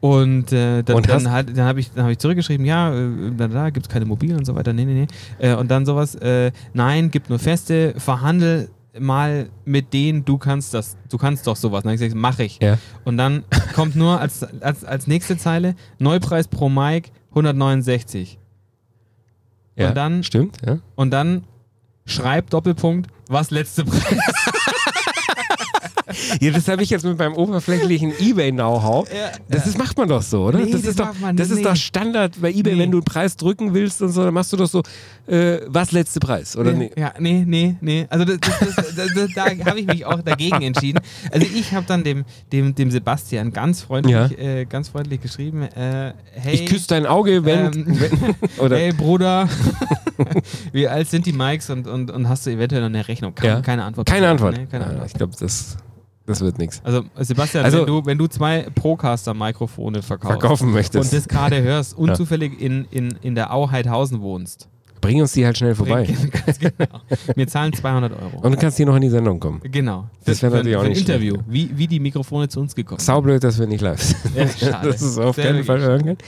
[0.00, 3.32] Und äh, dann, Und dann, halt, dann habe ich, dann hab ich zurückgeschrieben, ja, äh,
[3.36, 4.72] da, da gibt es keine mobilen und so weiter.
[4.72, 5.06] Nee, nee,
[5.38, 5.46] nee.
[5.46, 10.72] Äh, und dann sowas, äh, nein, gibt nur feste, verhandel mal mit denen, du kannst
[10.74, 11.82] das, du kannst doch sowas.
[11.82, 12.58] Dann habe ich gesagt, mach ich.
[12.62, 12.78] Ja.
[13.04, 18.38] Und dann kommt nur als, als, als nächste Zeile, Neupreis pro Mic 169.
[19.76, 19.88] ja.
[19.90, 20.78] Und dann- Stimmt, ja.
[20.96, 21.44] Und dann
[22.06, 24.02] schreibt Doppelpunkt, was letzte Preis.
[26.40, 29.08] Ja, das habe ich jetzt mit meinem oberflächlichen Ebay-Know-how.
[29.12, 29.30] Ja.
[29.48, 30.58] Das ist, macht man doch so, oder?
[30.58, 31.66] Nee, das das ist, doch, man das ist nicht.
[31.66, 32.82] doch Standard bei Ebay, Nee.
[32.82, 34.82] wenn du einen Preis drücken willst und so, dann machst du doch so,
[35.26, 37.00] äh, was letzte Preis, oder nee, nee?
[37.00, 38.06] Ja, nee, nee, nee.
[38.10, 38.38] Also das,
[39.34, 41.00] da habe ich mich auch dagegen entschieden.
[41.30, 44.26] Also ich habe dann dem, dem, dem Sebastian ganz freundlich, Ja.
[44.38, 47.86] äh, ganz freundlich geschrieben, äh, hey, Ich küsse dein Auge, wenn, ähm,
[48.58, 49.48] wenn hey Bruder,
[50.72, 53.34] wie alt sind die Mikes und, und, und hast du eventuell noch eine Rechnung?
[53.34, 53.60] Keine, Ja.
[53.60, 54.06] keine Antwort.
[54.08, 54.56] keine Antwort.
[54.56, 55.06] Nee, keine Antwort.
[55.06, 55.76] ich glaube, das,
[56.30, 56.80] das wird nichts.
[56.84, 61.04] Also Sebastian, Also- wenn, du, wenn du zwei Procaster-Mikrofone verkaufst Verkaufen möchtest.
[61.12, 64.68] und das gerade hörst und zufällig in, in, in der Au Heidhausen wohnst,
[65.02, 66.06] Bring uns die halt schnell vorbei.
[66.60, 67.00] Genau.
[67.34, 68.36] Wir zahlen 200 Euro.
[68.42, 69.58] Und du kannst hier noch in die Sendung kommen.
[69.62, 70.10] Genau.
[70.26, 71.34] Das wäre für- natürlich auch nicht Interview.
[71.36, 71.46] schlecht.
[71.48, 73.06] Wie, wie die Mikrofone zu uns gekommen sind.
[73.06, 74.60] Saublöd, dass wir nicht live sind.
[74.60, 74.80] Ja.
[74.84, 76.18] Das ist auf Sehr keinen Fall hören können.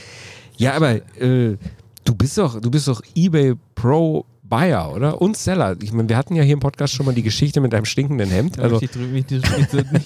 [0.57, 1.55] Ja, aber äh,
[2.03, 5.19] du bist doch, du bist doch eBay Pro Buyer, oder?
[5.19, 5.75] Und Seller.
[5.81, 8.29] Ich meine, wir hatten ja hier im Podcast schon mal die Geschichte mit deinem stinkenden
[8.29, 8.59] Hemd.
[8.59, 9.31] Also möchte ich drü- mich,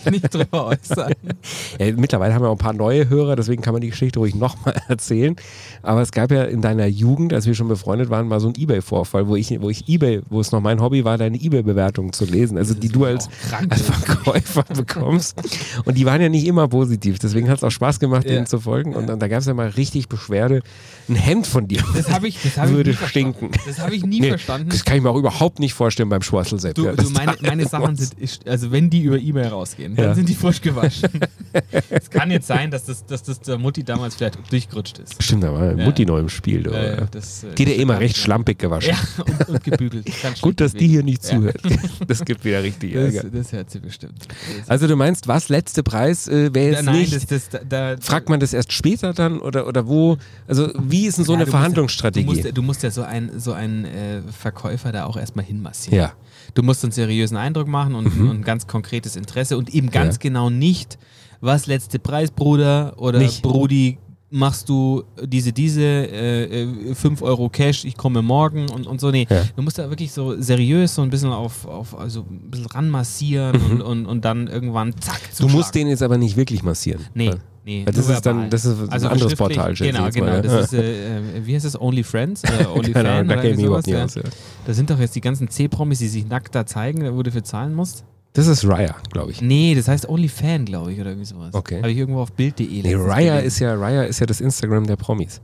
[0.06, 1.12] nicht, nicht, drüber äußern.
[1.80, 4.36] ja, mittlerweile haben wir auch ein paar neue Hörer, deswegen kann man die Geschichte ruhig
[4.36, 5.36] nochmal erzählen.
[5.84, 8.56] Aber es gab ja in deiner Jugend, als wir schon befreundet waren, mal so einen
[8.56, 12.24] Ebay-Vorfall, wo ich, wo ich Ebay, wo es noch mein Hobby war, deine Ebay-Bewertungen zu
[12.24, 12.58] lesen.
[12.58, 13.28] Also die du als,
[13.70, 15.38] als Verkäufer bekommst.
[15.84, 17.20] Und die waren ja nicht immer positiv.
[17.20, 18.32] Deswegen hat es auch Spaß gemacht, Ja.
[18.36, 18.96] denen zu folgen.
[18.96, 20.62] Und dann, da gab es ja mal richtig Beschwerde.
[21.10, 23.36] Ein Hemd von dir Das ich, das hab ich würde verstanden.
[23.40, 23.60] stinken.
[23.66, 24.70] Das habe ich nie Nee, verstanden.
[24.70, 26.78] Das kann ich mir auch überhaupt nicht vorstellen beim Schwarzl selbst.
[26.78, 28.14] Du, Ja, du das meine, meine Sachen sind,
[28.46, 30.16] also wenn die über E-Mail rausgehen, dann Ja.
[30.16, 31.10] sind die frisch gewaschen.
[31.90, 35.22] es kann jetzt sein, dass das, dass das der Mutti damals vielleicht durchgerutscht ist.
[35.22, 35.86] Stimmt, da war Ja.
[35.86, 36.68] Mutti neu im Spiel.
[36.68, 37.08] Äh, ja.
[37.12, 38.94] das, äh, die hat ja das immer recht schlampig gewaschen.
[39.18, 40.08] Ja, und, und gebügelt.
[40.42, 41.62] Gut, dass die hier nicht zuhört.
[42.08, 43.30] Das gibt wieder richtig Das, Ärger.
[43.30, 44.14] das hört sie bestimmt.
[44.60, 47.14] Das- Also du meinst, was letzte Preis äh, wäre jetzt Nein, nicht?
[47.16, 50.18] das, das, da, da, fragt man das erst später dann oder, oder wo?
[50.48, 52.26] Also wie ist denn so eine Verhandlungsstrategie?
[52.26, 55.46] Du musst, ja- du musst ja so ein, so ein äh, Verkäufer da auch erstmal
[55.46, 55.98] hinmassieren.
[56.00, 56.14] ja.
[56.54, 60.16] Du musst einen seriösen Eindruck machen und, und ein ganz konkretes Interesse und eben ganz
[60.16, 60.20] Ja.
[60.22, 60.98] genau nicht,
[61.42, 63.44] was letzte Preis, Bruder oder Nicht.
[63.44, 63.98] Brudi,
[64.30, 69.12] machst du diese, diese, äh, 5 Euro Cash, ich komme morgen und, und so.
[69.12, 69.44] Nee, Ja.
[69.56, 73.62] du musst da wirklich so seriös so ein bisschen auf, auf also ein bisschen ranmassieren
[73.72, 75.54] und, und, und dann irgendwann zack, Du zuschlagen.
[75.58, 77.06] musst den jetzt aber nicht wirklich massieren.
[77.14, 77.84] Nee, Weil- nee.
[77.86, 78.50] Das ist dann- verbal.
[78.50, 80.26] das ist ein also anderes schriftlich- Portal, Genau, genau.
[80.26, 80.42] mal, ja.
[80.42, 81.80] Das ist, äh, äh, wie heißt das?
[81.80, 82.44] OnlyFriends?
[82.44, 82.94] Oder OnlyFan?
[82.94, 84.04] Keine Ahnung, da oder irgendwie sowas, ja.
[84.06, 84.16] aus.
[84.16, 84.22] Ja.
[84.66, 87.44] Da sind doch jetzt die ganzen C-Promis, die sich nackt da zeigen, wo du für
[87.44, 88.04] zahlen musst.
[88.34, 89.42] Das ist Raya, glaube ich.
[89.42, 91.54] Nee, das heißt OnlyFan, glaube ich, oder irgendwie sowas.
[91.54, 91.78] Okay.
[91.78, 94.96] Habe ich irgendwo auf Bild.de Nee, Raya ist ja, Raya ist ja das Instagram der
[94.96, 95.42] Promis.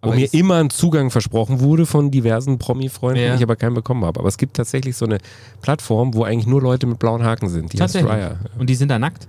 [0.00, 3.34] Wo Aber mir ist- immer ein Zugang versprochen wurde von diversen Promi-Freunden, Ja.
[3.36, 4.18] ich aber keinen bekommen habe.
[4.18, 5.18] Aber es gibt tatsächlich so eine
[5.60, 7.72] Plattform, wo eigentlich nur Leute mit blauen Haken sind.
[7.72, 7.96] Die heißt.
[8.02, 8.36] Raya.
[8.58, 9.28] Und die sind da nackt?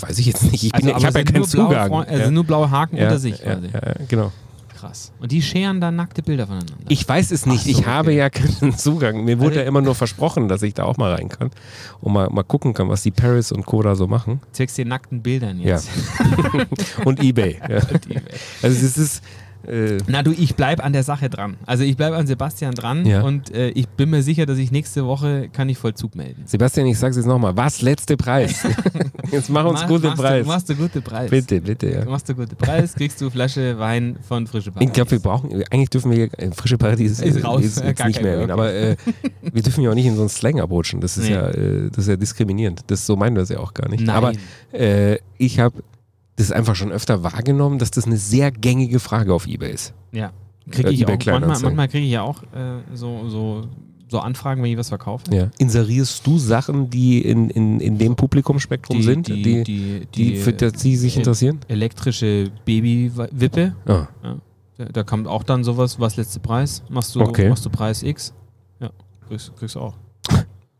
[0.00, 0.64] Weiß ich jetzt nicht.
[0.64, 1.88] Ich, Also, ich habe ja keinen blaue Zugang.
[1.88, 2.30] Freund- Also ja.
[2.30, 3.66] nur blaue Haken ja, unter sich ja, quasi.
[3.72, 4.32] ja, ja, genau.
[4.78, 5.10] Krass.
[5.20, 6.74] Und die scheren dann nackte Bilder voneinander.
[6.88, 7.64] Ich weiß es nicht.
[7.64, 8.18] So, ich habe okay.
[8.18, 9.24] ja keinen Zugang.
[9.24, 11.50] Mir wurde Also- ja immer nur versprochen, dass ich da auch mal rein kann
[12.02, 14.40] und mal, mal gucken kann, was die Paris und Coda so machen.
[14.52, 15.88] zeigst dir nackten Bildern jetzt.
[17.06, 17.58] Und Ebay.
[17.68, 17.76] Ja.
[18.62, 19.22] Also es ist.
[19.66, 21.56] Äh, Na du, ich bleib an der Sache dran.
[21.66, 23.22] Also ich bleib an Sebastian dran Ja.
[23.22, 26.42] und äh, ich bin mir sicher, dass ich nächste Woche kann ich Vollzug melden.
[26.46, 27.56] Sebastian, ich sag's jetzt nochmal.
[27.56, 28.64] Was letzte Preis?
[29.32, 30.42] Jetzt mach uns Ma- gute machst Preis.
[30.44, 31.28] Du, machst du gute Preis.
[31.30, 31.90] bitte, bitte.
[31.90, 32.04] Ja.
[32.04, 34.88] Machst du gute Preis, kriegst du Flasche Wein von Frische Paradies.
[34.88, 37.62] Ich glaube, wir brauchen, eigentlich dürfen wir hier, äh, frische Paradies Ist raus.
[37.62, 38.96] jetzt gar nicht Mehr, erwähnen, aber äh,
[39.42, 41.00] wir dürfen ja auch nicht in so einen Slang abrutschen.
[41.00, 41.34] Das ist, Nee.
[41.34, 42.82] ja, äh, das ist ja diskriminierend.
[42.86, 44.04] Das, so meinen wir es ja auch gar nicht.
[44.06, 44.14] Nein.
[44.14, 44.32] Aber
[44.72, 45.82] äh, ich habe
[46.36, 49.94] das einfach schon öfter wahrgenommen, dass das eine sehr gängige Frage auf Ebay ist.
[50.12, 50.32] Ja.
[50.70, 51.26] Kriege Äh, ich eBay auch.
[51.40, 53.68] Manchmal, manchmal kriege ich ja auch äh, so, so,
[54.08, 55.24] so Anfragen, wenn ich was verkaufe.
[55.32, 55.50] Ja.
[55.58, 60.52] Inserierst du Sachen, die in, in, in dem Publikumsspektrum sind, die, die, die, die, für
[60.52, 61.60] das sie sich äh, interessieren?
[61.68, 63.74] elektrische Babywippe.
[63.86, 64.06] Ah.
[64.76, 66.82] Da, da kommt auch dann sowas, was letzte Preis?
[66.90, 67.48] Machst du, Okay.
[67.48, 68.34] machst du Preis X?
[68.80, 68.90] Ja,
[69.28, 69.94] kriegst, kriegst du auch.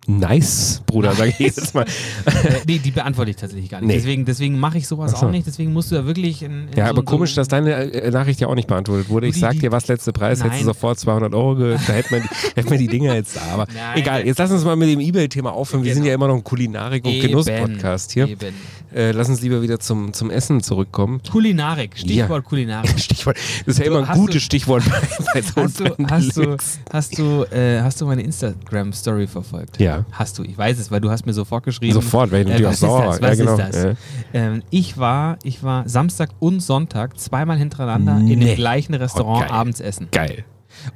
[0.09, 1.83] Nice, Bruder, sag ich jedes Mal.
[1.85, 3.89] äh, nee, die beantworte ich tatsächlich gar nicht.
[3.89, 3.95] Nee.
[3.97, 5.27] Deswegen, deswegen mache ich sowas so.
[5.27, 5.47] auch nicht.
[5.47, 6.43] Deswegen musst du da wirklich.
[6.43, 9.27] In, in Ja, so- aber komisch, dass deine äh, Nachricht ja auch nicht beantwortet wurde.
[9.27, 12.21] Ich sag dir, was letzte Preis, hättest du sofort 200 Euro, ge da hätten wir,
[12.21, 13.41] die, hätten wir die Dinger jetzt da.
[13.53, 13.99] Aber Nein.
[13.99, 15.83] egal, jetzt lass uns mal mit dem Ebay-Thema aufhören.
[15.85, 16.09] Wir sind Genau.
[16.11, 18.29] ja immer noch ein Kulinarik- und Genuss-Podcast hier.
[18.29, 18.55] Eben.
[18.95, 21.21] Äh, lass uns lieber wieder zum, zum Essen zurückkommen.
[21.31, 22.91] Kulinarik, Stichwort Kulinarik.
[23.01, 23.37] Stichwort,
[23.67, 25.01] das ist ja immer ein gutes du- Stichwort bei,
[25.35, 26.57] bei so Hast du, hast, du,
[26.93, 29.81] hast, du, äh, hast du meine Instagram-Story verfolgt?
[29.81, 29.96] Ja.
[30.13, 30.43] Hast du.
[30.43, 31.95] Ich weiß es, weil du hast mir sofort geschrieben.
[31.95, 33.23] Sofort, weil ich Äh, auch was ist sauer das?
[33.23, 33.31] war.
[33.31, 33.59] Was ja, genau.
[33.59, 33.83] ist das?
[33.85, 33.93] Ja.
[34.35, 38.37] Ähm, ich, war, ich war Samstag und Sonntag zweimal hintereinander in Nee.
[38.47, 39.51] dem gleichen Restaurant Oh, geil.
[39.59, 40.09] abends essen.
[40.13, 40.45] Geil.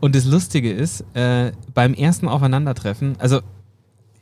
[0.00, 3.38] Und das Lustige ist, äh, beim ersten Aufeinandertreffen, also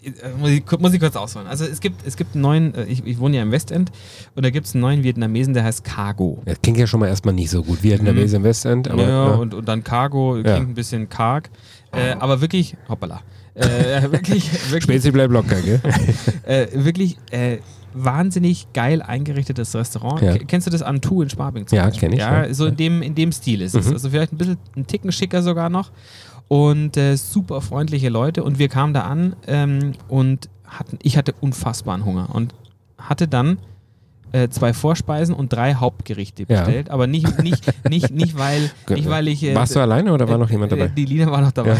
[0.05, 1.49] äh, muss ich, muss ich kurz ausholen.
[1.49, 3.91] Also es gibt, es gibt einen neuen, äh, ich, ich wohne ja im Westend
[4.37, 6.41] und da gibt es einen neuen Vietnamesen, der heißt Cargo.
[6.45, 7.83] Das klingt ja schon mal erstmal nicht so gut.
[7.83, 9.25] Vietnamese im Westend, aber ja, ja.
[9.35, 10.57] Und, und dann Cargo, klingt Ja.
[10.57, 11.51] ein bisschen karg.
[11.91, 13.23] Äh, aber wirklich, hoppala.
[13.59, 15.81] Äh, wirklich, wirklich, Spezi bleibt locker, gell?
[16.47, 17.59] äh, wirklich äh,
[17.95, 20.23] wahnsinnig geil eingerichtetes Restaurant.
[20.23, 20.39] Ja.
[20.39, 21.67] Kennst du das Antu in Schwabing?
[21.67, 22.01] zum Ja, Beispiel?
[22.09, 22.55] kenn ich, Ja, ja.
[22.55, 23.87] so in dem, in dem Stil ist es.
[23.87, 23.93] Mhm.
[23.95, 25.91] Also vielleicht ein bisschen ein Ticken schicker sogar noch.
[26.49, 28.43] Und äh, super freundliche Leute.
[28.45, 32.55] Und wir kamen da an ähm, und hatten, ich hatte unfassbaren Hunger und
[32.99, 33.59] hatte dann
[34.33, 36.63] äh, zwei Vorspeisen und drei Hauptgerichte Ja.
[36.65, 36.91] bestellt.
[36.91, 39.43] Aber nicht, nicht, nicht, nicht, weil, nicht, weil ich.
[39.43, 40.93] äh, Warst du alleine oder war noch jemand äh, dabei?
[40.95, 41.71] Die Lina war noch dabei.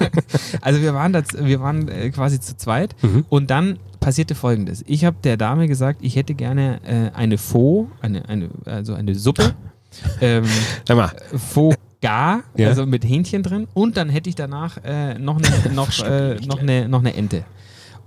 [0.00, 0.08] Ja,
[0.60, 3.24] Also wir waren, das, wir waren äh, quasi zu zweit Mhm.
[3.28, 4.84] und dann passierte folgendes.
[4.86, 9.14] Ich habe der Dame gesagt, ich hätte gerne äh, eine Faux, eine, eine, also eine
[9.14, 9.54] Suppe.
[10.20, 10.44] ähm,
[10.86, 12.68] Sag mal, Faux gar, Ja.
[12.68, 16.60] also mit Hähnchen drin und dann hätte ich danach äh, noch, eine, noch, äh, noch,
[16.60, 17.42] eine, noch eine Ente.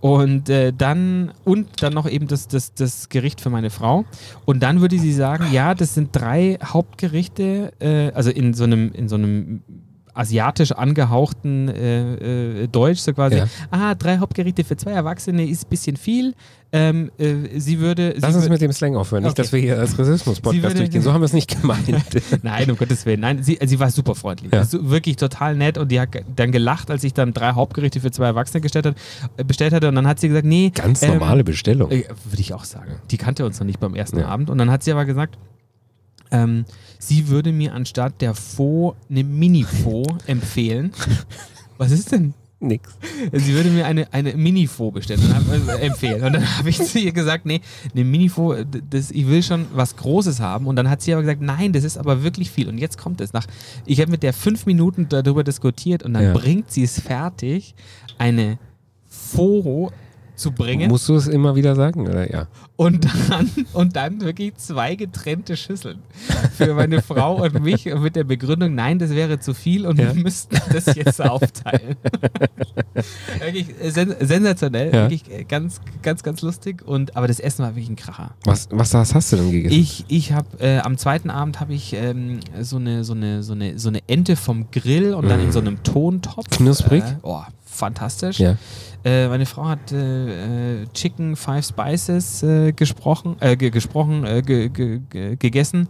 [0.01, 4.05] Und äh, dann und dann noch eben das, das, das Gericht für meine Frau.
[4.45, 8.91] Und dann würde sie sagen, ja, das sind drei Hauptgerichte, äh, also in so einem,
[8.93, 9.61] in so einem
[10.13, 13.47] asiatisch angehauchten äh, äh, Deutsch, so quasi, Ja.
[13.71, 16.33] ah, drei Hauptgerichte für zwei Erwachsene ist ein bisschen viel.
[16.73, 18.15] Ähm, äh, sie würde.
[18.17, 19.23] lass sie uns mit dem Slang aufhören.
[19.23, 19.41] Nicht, Okay.
[19.41, 21.01] dass wir hier als Rassismus-Podcast durchgehen.
[21.01, 21.81] So haben wir es nicht gemeint.
[22.43, 23.19] Nein, um Gottes Willen.
[23.19, 24.53] Nein, sie, sie war super freundlich.
[24.53, 24.65] Ja.
[24.71, 28.25] Wirklich total nett und die hat dann gelacht, als ich dann drei Hauptgerichte für zwei
[28.27, 28.95] Erwachsene gestellt, hat,
[29.35, 29.89] äh, bestellt hatte.
[29.89, 30.71] Und dann hat sie gesagt, nee.
[30.73, 31.91] Ganz ähm, normale Bestellung.
[31.91, 32.93] äh, Würde ich auch sagen.
[33.11, 34.27] Die kannte uns noch nicht beim ersten Ja.
[34.27, 34.49] Abend.
[34.49, 35.37] Und dann hat sie aber gesagt,
[36.31, 36.63] ähm,
[37.01, 40.91] sie würde mir anstatt der Faux eine Mini-Faux empfehlen.
[41.77, 42.33] Was ist denn?
[42.63, 42.91] Nix.
[43.33, 46.23] Sie würde mir eine, eine Mini-Faux bestellen und hab, äh, empfehlen.
[46.23, 47.59] Und dann habe ich zu ihr gesagt, nee,
[47.95, 48.55] eine Mini-Faux,
[49.11, 50.67] ich will schon was Großes haben.
[50.67, 52.69] Und dann hat sie aber gesagt, nein, das ist aber wirklich viel.
[52.69, 53.33] Und jetzt kommt es.
[53.33, 53.47] Nach,
[53.87, 56.33] ich habe mit der fünf Minuten darüber diskutiert und dann Ja.
[56.33, 57.73] bringt sie es fertig,
[58.19, 58.59] eine
[59.07, 59.91] Faux
[60.41, 62.07] zu bringen Musst du es immer wieder sagen?
[62.07, 62.31] Oder?
[62.31, 62.47] Ja.
[62.75, 65.99] und dann, und dann wirklich zwei getrennte Schüsseln
[66.57, 70.13] für meine Frau und mich mit der Begründung, nein, das wäre zu viel und Ja.
[70.15, 71.95] wir müssten das jetzt aufteilen.
[73.39, 75.09] wirklich sen sensationell, Ja.
[75.09, 76.81] wirklich ganz, ganz, ganz lustig.
[76.85, 78.31] Und, aber das Essen war wirklich ein Kracher.
[78.43, 79.75] Was, was hast du denn gegessen?
[79.79, 83.53] Ich, ich habe äh, am zweiten Abend habe ich ähm, so, eine, so, eine, so,
[83.53, 86.49] eine, so eine Ente vom Grill und dann in so einem Tontopf.
[86.49, 87.03] Knusprig?
[87.03, 87.41] Äh, oh,
[87.71, 88.39] fantastisch.
[88.39, 88.57] ja.
[89.03, 94.43] Äh, meine Frau hat äh, äh, Chicken Five Spices äh, gesprochen, äh, ge gesprochen, äh,
[94.43, 95.87] ge ge ge gegessen.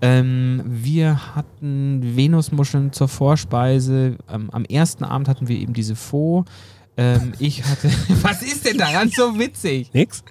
[0.00, 4.16] Ähm, wir hatten Venusmuscheln zur Vorspeise.
[4.32, 6.48] Ähm, am ersten Abend hatten wir eben diese Faux.
[6.96, 7.90] Ähm, ich hatte.
[8.22, 9.90] Was ist denn daran so witzig?
[9.92, 10.22] Nix?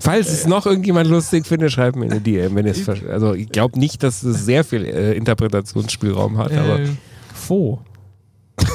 [0.00, 2.54] Falls es noch irgendjemand lustig findet, schreibt mir eine DM.
[2.54, 6.88] Wenn es also ich glaube nicht, dass es sehr viel äh, Interpretationsspielraum hat, aber Äh,
[7.32, 7.80] Faux.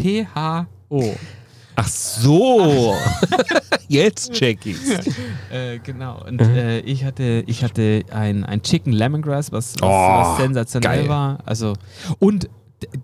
[0.00, 1.14] P-H-O.
[1.76, 2.94] ach so,
[3.88, 4.90] jetzt check ich's.
[5.50, 6.22] Äh, genau.
[6.26, 11.00] Und äh, ich hatte, ich hatte ein, ein Chicken Lemongrass, was, was, Oh, was sensationell
[11.00, 11.08] geil.
[11.08, 11.38] war.
[11.46, 11.74] Also
[12.18, 12.48] und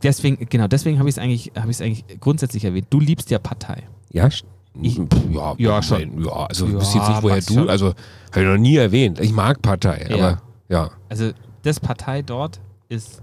[0.02, 2.86] deswegen, genau, deswegen habe ich es eigentlich, eigentlich grundsätzlich erwähnt.
[2.90, 3.82] Du liebst ja Partei.
[4.10, 6.22] Ja, Ich- ja, Ja, schon.
[6.24, 7.70] Ja, also Ja, wisst jetzt nicht, woher du, schon.
[7.70, 7.86] also
[8.32, 9.20] habe ich noch nie erwähnt.
[9.20, 10.16] Ich mag Partei, Ja.
[10.16, 10.90] aber ja.
[11.08, 11.30] Also
[11.62, 13.22] das Partei dort ist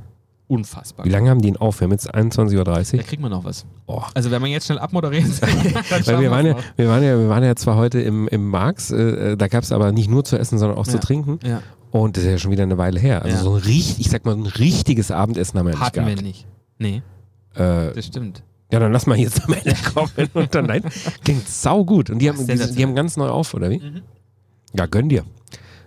[0.54, 1.06] unfassbar.
[1.06, 1.80] Wie lange haben die ihn auf?
[1.80, 3.04] Wir haben jetzt 21.30 Da Uhr.
[3.04, 3.66] kriegt man noch was.
[3.88, 4.02] Oh.
[4.14, 5.26] Also wenn man jetzt schnell abmoderiert,
[6.06, 8.92] Weil wir waren, ja, wir, waren ja, wir waren ja zwar heute im, im Marx,
[8.92, 11.00] äh, da gab es aber nicht nur zu essen, sondern auch zu Ja.
[11.00, 11.40] trinken.
[11.42, 11.50] noch.
[11.50, 13.22] Ja, Und das ist ja schon wieder eine Weile her.
[13.24, 16.08] Also so ein richtig, ich sag mal, ein richtiges Abendessen haben wir ja nicht hatten
[16.08, 16.46] wir nicht.
[16.80, 17.02] Nee,
[17.56, 18.44] Äh, das stimmt.
[18.72, 20.84] ja, dann lass mal jetzt am Ende kommen und dann nein.
[21.24, 22.10] Klingt sau gut.
[22.10, 23.80] Und die haben, die, die haben ganz neu auf, oder wie?
[23.80, 24.02] Mhm.
[24.76, 25.24] Ja, gönn dir.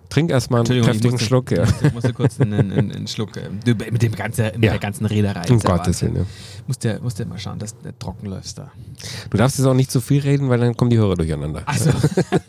[0.09, 1.51] Trink erstmal einen kräftigen musste- Schluck.
[1.51, 1.65] Ja.
[1.83, 4.71] Ich musste kurz einen, einen, einen Schluck äh, du, mit, dem ganzen, mit Ja.
[4.73, 5.45] der ganzen Reederei.
[5.51, 6.03] Um Gottes.
[6.03, 6.17] Willen.
[6.17, 6.23] Ja.
[6.67, 8.71] Musst ja, musst ja mal schauen, dass du nicht trocken läufst da.
[9.31, 11.63] Du darfst jetzt auch nicht zu viel reden, weil dann kommen die Hörer durcheinander.
[11.67, 11.91] Also,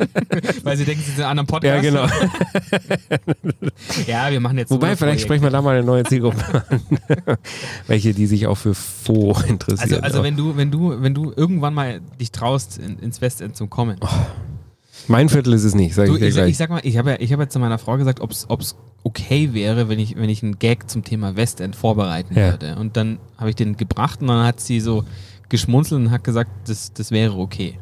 [0.64, 1.84] weil sie denken, sie sind in einem anderen Podcast.
[1.84, 2.08] ja, genau.
[4.08, 4.72] Ja, wir machen jetzt.
[4.72, 6.82] Wobei, vielleicht sprechen wir da mal eine neue Zielgruppe an.
[7.88, 10.04] Welche, die sich auch für Faux interessieren.
[10.04, 13.56] Also, also wenn du, wenn du, wenn du irgendwann mal dich traust, in, ins Westend
[13.56, 13.98] zu kommen.
[15.08, 16.50] Mein Viertel ist es nicht, sag du, ich dir ich, gleich.
[16.52, 18.76] ich sag mal, ich habe ja, ich habe ja zu meiner Frau gesagt, ob es
[19.04, 22.52] okay wäre, wenn ich, wenn ich einen Gag zum Thema Westend vorbereiten Ja.
[22.52, 22.76] würde.
[22.76, 25.04] Und dann habe ich den gebracht und dann hat sie so
[25.50, 27.80] geschmunzelt und hat gesagt, das, das wäre okay.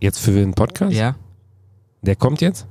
[0.00, 0.94] jetzt für den Podcast?
[0.96, 1.16] Ja.
[2.02, 2.66] Der kommt jetzt?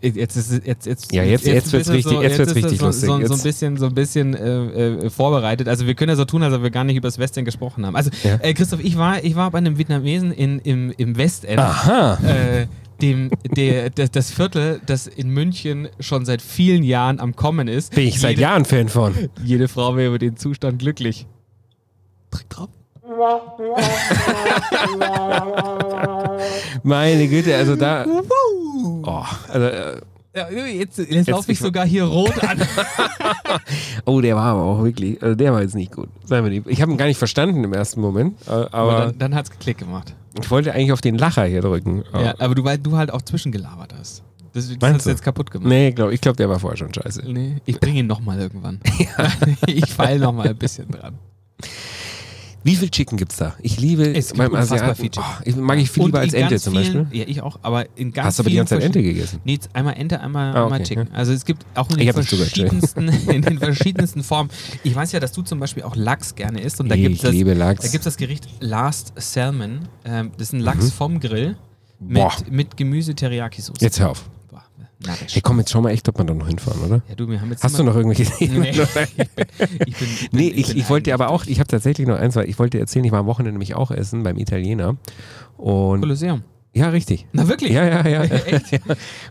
[0.00, 2.86] Jetzt ist es- jetzt jetzt Ja, jetzt- jetzt ist wird's richtig- jetzt wird's richtig so,
[2.86, 3.06] lustig.
[3.08, 5.68] So, so ein Jetzt- bisschen so ein bisschen äh, äh, vorbereitet.
[5.68, 7.86] Also wir können ja so tun, als ob wir gar nicht über das Westend gesprochen
[7.86, 7.96] haben.
[7.96, 8.36] Also Ja.
[8.42, 11.58] äh, Christoph, ich war ich war bei einem Vietnamesen in, im, im Westend.
[11.58, 12.18] Aha.
[12.24, 12.66] Äh,
[13.00, 17.94] dem, der, das, das Viertel, das in München schon seit vielen Jahren am Kommen ist.
[17.96, 19.12] Bin ich seit jede, Jahren Fan von.
[19.44, 21.26] Jede Frau wäre über den Zustand glücklich.
[22.30, 22.68] Drück drauf.
[26.82, 28.04] Meine Güte, also da.
[29.06, 30.00] Oh, also, äh,
[30.34, 32.60] Ja, jetzt jetzt laufe ich sogar hier rot an.
[34.06, 36.08] oh, der war aber auch wirklich, also der war jetzt nicht gut.
[36.24, 36.66] Seien wir lieb.
[36.68, 39.46] Ich habe ihn gar nicht verstanden im ersten Moment, äh, Aber aber dann, dann hat
[39.50, 40.14] es Klick gemacht.
[40.40, 42.02] ich wollte eigentlich auf den Lacher hier drücken.
[42.14, 44.22] Ja, aber du, weil du halt auch zwischengelabert hast.
[44.54, 45.14] Das, das Meinst hast du du?
[45.14, 45.68] jetzt kaputt gemacht.
[45.68, 47.22] Nee, glaub, ich glaube, der war vorher schon scheiße.
[47.26, 48.80] Nee, ich bringe ihn nochmal irgendwann.
[49.66, 51.18] ich feile nochmal ein bisschen dran.
[52.64, 53.54] Wie viel Chicken gibt's da?
[53.60, 54.94] Ich liebe Es gibt beim Asiaten.
[54.94, 55.24] viel Chicken.
[55.38, 57.18] Oh, ich mag ich viel Und lieber als Ente zum vielen, Beispiel.
[57.20, 59.40] Ja, ich auch, aber in ganz Hast du aber die vielen ganze Zeit Ente gegessen?
[59.44, 61.08] Nee, einmal Ente, einmal, Ah, einmal okay, Chicken.
[61.12, 64.50] Also es gibt auch in den, verschiedensten, in den verschiedensten Formen.
[64.84, 67.16] Ich weiß ja, dass du zum Beispiel auch Lachs gerne isst und da Ich gibt
[67.16, 67.82] es das, liebe Lachs.
[67.84, 69.80] da gibt's das Gericht Last Salmon.
[70.04, 71.56] Ähm, das ist ein Lachs vom Grill
[72.00, 72.32] mit, Boah.
[72.50, 73.80] mit Gemüse Teriyaki-Soße.
[73.80, 74.28] Jetzt hör auf.
[75.06, 75.34] Narrisch.
[75.34, 77.02] Hey, komm, jetzt schau mal echt, ob wir da noch hinfahren, oder?
[77.08, 78.60] Ja, du, wir haben jetzt Hast du noch irgendwelche Ideen?
[78.60, 79.46] Nee, ich bin,
[79.86, 82.36] ich bin, Nee, bin- ich, ich wollte dir aber auch, ich habe tatsächlich noch eins,
[82.36, 84.96] weil ich wollte dir erzählen, ich war am Wochenende nämlich auch essen beim Italiener.
[85.56, 86.42] Und Kolosseum.
[86.74, 87.26] ja, richtig.
[87.32, 87.72] Na wirklich?
[87.72, 88.22] Ja, ja, ja.
[88.46, 88.72] Echt?
[88.72, 88.78] ja.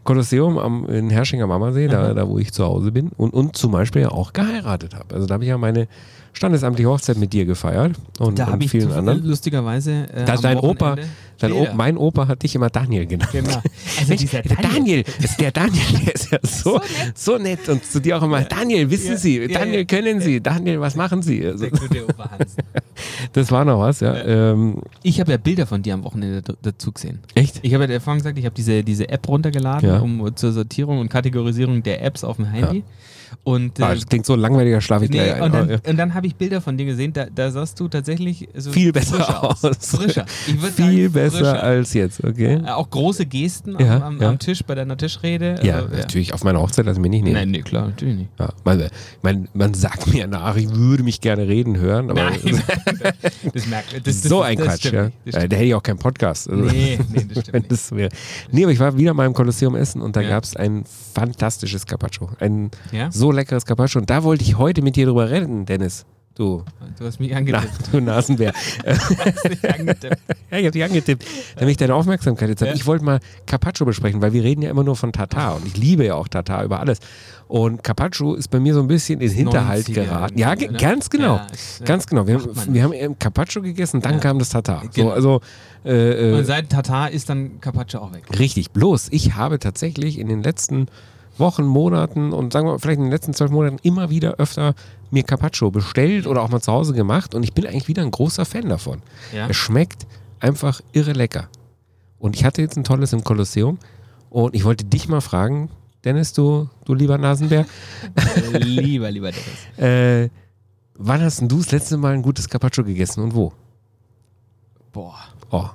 [0.04, 3.56] Kolosseum am, in Hersching am Ammersee, da, da wo ich zu Hause bin und, und
[3.58, 5.16] zum Beispiel auch geheiratet habe.
[5.16, 5.88] Also da habe ich ja meine
[6.34, 9.24] standesamtliche Hochzeit mit dir gefeiert und, Da und ich vielen zu- anderen.
[9.26, 10.08] lustigerweise.
[10.14, 10.96] Äh, Da dein Opa,
[11.38, 11.72] dein Bilder.
[11.74, 13.32] o, mein Opa hat dich immer Daniel genannt.
[13.32, 13.62] Genau.
[14.00, 16.80] Also Mensch, dieser der Daniel, ist der Daniel, der ist ja so,
[17.14, 17.68] so, nett.
[17.70, 19.84] und zu dir auch immer, Daniel, wissen Ja, Sie, ja, Daniel, ja.
[19.86, 21.46] können Sie, Daniel, was machen Sie?
[21.46, 22.56] Also, Der Opa Hans.
[23.34, 24.16] das war noch was, ja.
[24.24, 27.20] Ähm, Ich habe ja Bilder von dir am Wochenende dazu gesehen.
[27.36, 27.60] echt?
[27.62, 30.00] Ich habe ja vorhin gesagt, ich habe diese, diese App runtergeladen, Ja.
[30.00, 32.84] um zur Sortierung und Kategorisierung der Apps auf dem Handy.
[33.44, 35.78] Und, Ah, äh, das klingt so langweiliger, schlafe ich nee, gleich und dann, ja.
[35.78, 39.44] dann habe ich Bilder von dir gesehen, da, da sahst du tatsächlich so Viel besser
[39.44, 39.64] aus.
[39.64, 39.78] aus.
[39.80, 40.26] Frischer.
[40.48, 41.64] Ich Viel besser frischer.
[41.64, 42.56] als jetzt, okay?
[42.64, 44.30] Äh, Auch große Gesten Ja, am, am, ja.
[44.30, 45.56] am Tisch bei deiner Tischrede.
[45.64, 47.36] Ja, Also, natürlich, auf meiner Hochzeit lassen wir nicht nehmen.
[47.36, 48.30] Nein, nee, klar, natürlich nicht.
[48.40, 48.88] Ja, man,
[49.22, 52.40] man, man sagt mir nach, ich würde mich gerne reden hören, aber Nein,
[53.54, 55.10] das merkt das, das, so ein das Quatsch, ja.
[55.28, 56.50] stimmt Da hätte ich auch keinen Podcast.
[56.50, 57.72] Also, Nee, nee, das stimmt nicht.
[57.72, 58.10] das wäre.
[58.52, 61.86] Nee, aber ich war wieder mal im Kolosseum essen und da gab es ein fantastisches
[61.86, 62.30] Carpaccio.
[62.40, 63.12] Ein Ja?
[63.22, 64.02] So leckeres Carpaccio.
[64.02, 66.06] Und da wollte ich heute mit dir drüber reden, Dennis.
[66.34, 66.64] Du,
[66.98, 67.90] Du hast mich na, angetippt.
[67.92, 68.54] du Nasenbär.
[68.84, 70.18] Du hast mich angetippt.
[70.50, 72.70] Ja, ich habe dich angetippt, damit ich deine Aufmerksamkeit jetzt habe.
[72.72, 72.76] Ja.
[72.76, 75.76] Ich wollte mal Carpaccio besprechen, weil wir reden ja immer nur von Tatar und ich
[75.78, 77.00] liebe ja auch Tatar über alles.
[77.50, 80.40] Und Carpaccio ist bei mir so ein bisschen in Hinterhalt 90er geraten.
[80.40, 80.70] Ja, ne?
[80.80, 81.36] ganz genau.
[81.36, 82.26] Ja, ist, äh, Ganz genau.
[82.26, 84.20] Wir, wir haben eben Carpaccio gegessen, dann Ja.
[84.20, 84.84] kam das Tatar.
[84.94, 85.10] Genau.
[85.10, 85.42] So, also
[85.84, 88.24] äh, Und äh, seit Tatar ist dann Carpaccio auch weg.
[88.40, 88.72] richtig.
[88.72, 90.88] Bloß, ich habe tatsächlich in den letzten
[91.38, 94.74] Wochen, Monaten und sagen wir mal, vielleicht in den letzten zwölf Monaten immer wieder öfter
[95.10, 98.12] mir Carpaccio bestellt oder auch mal zu Hause gemacht und ich bin eigentlich wieder ein
[98.12, 99.02] großer Fan davon.
[99.34, 99.48] Ja?
[99.48, 100.08] Es schmeckt
[100.40, 101.50] einfach irre lecker.
[102.20, 103.80] Und ich hatte jetzt ein tolles im Kolosseum
[104.30, 105.70] und ich wollte dich mal fragen,
[106.04, 107.66] Dennis, du, du lieber Nasenbär,
[108.54, 109.78] lieber, lieber Dennis.
[109.78, 110.30] äh,
[110.96, 113.54] wann hast denn du das letzte Mal ein gutes Carpaccio gegessen und wo?
[114.92, 115.20] Boah.
[115.52, 115.70] Oh,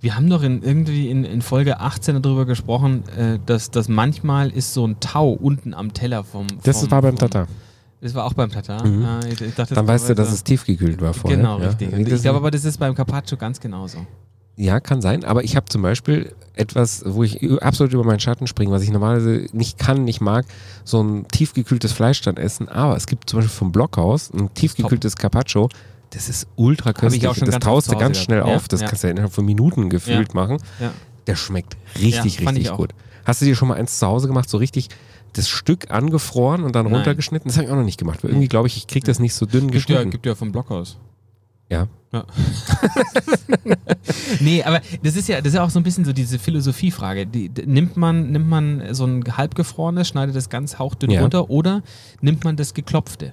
[0.00, 4.50] Wir haben doch in, irgendwie in, in Folge 18 darüber gesprochen, äh, dass, dass manchmal
[4.50, 6.46] ist so ein Tau unten am Teller vom.
[6.62, 7.48] das vom, war beim Tatar.
[8.00, 8.86] Das war auch beim Tatar.
[8.86, 9.04] Mhm.
[9.04, 11.36] Ah, ich, ich dachte, Dann das weißt du, dass es tiefgekühlt war vorher.
[11.36, 11.66] Genau, ja.
[11.66, 11.92] richtig.
[11.92, 14.06] Und das- ich glaube aber, das ist beim Carpaccio ganz genauso.
[14.54, 15.24] Ja, kann sein.
[15.24, 18.90] Aber ich habe zum Beispiel etwas, wo ich absolut über meinen Schatten springe, was ich
[18.90, 20.46] normalerweise nicht kann, nicht mag,
[20.84, 22.68] so ein tiefgekühltes Fleisch dann essen.
[22.68, 25.68] Aber es gibt zum Beispiel vom Blockhaus ein tiefgekühltes Carpaccio.
[26.10, 27.28] Das ist ultra köstlich.
[27.28, 28.50] auch schon das oft du ganz schnell gehabt.
[28.50, 28.68] Ja, auf.
[28.68, 28.86] Das ja.
[28.88, 30.58] kannst du ja innerhalb von Minuten gefühlt machen.
[30.80, 30.92] Ja.
[31.26, 32.94] Der schmeckt richtig, Ja, richtig gut.
[33.24, 34.88] Hast du dir schon mal eins zu Hause gemacht, so richtig
[35.34, 36.94] das Stück angefroren und dann Nein.
[36.94, 37.48] runtergeschnitten?
[37.48, 38.24] Das habe ich auch noch nicht gemacht.
[38.24, 40.10] Weil irgendwie glaube ich, ich kriege das nicht so dünn Gibt ja, geschnitten.
[40.10, 40.96] gibt ja vom Blockhaus.
[41.70, 41.86] Ja.
[44.40, 47.26] Nee, aber das ist ja, das ist ja auch so ein bisschen so diese Philosophiefrage.
[47.26, 51.20] Die, nimmt, man, nimmt man so ein halbgefrorenes, schneidet das ganz hauchdünn Ja.
[51.20, 51.82] runter oder
[52.22, 53.32] nimmt man das geklopfte?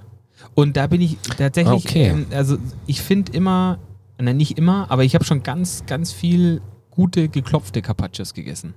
[0.54, 2.10] Und da bin ich tatsächlich, Okay.
[2.10, 3.80] ähm, also ich finde immer,
[4.20, 8.74] nein, nicht immer, aber ich habe schon ganz, ganz viel gute geklopfte Carpaccios gegessen.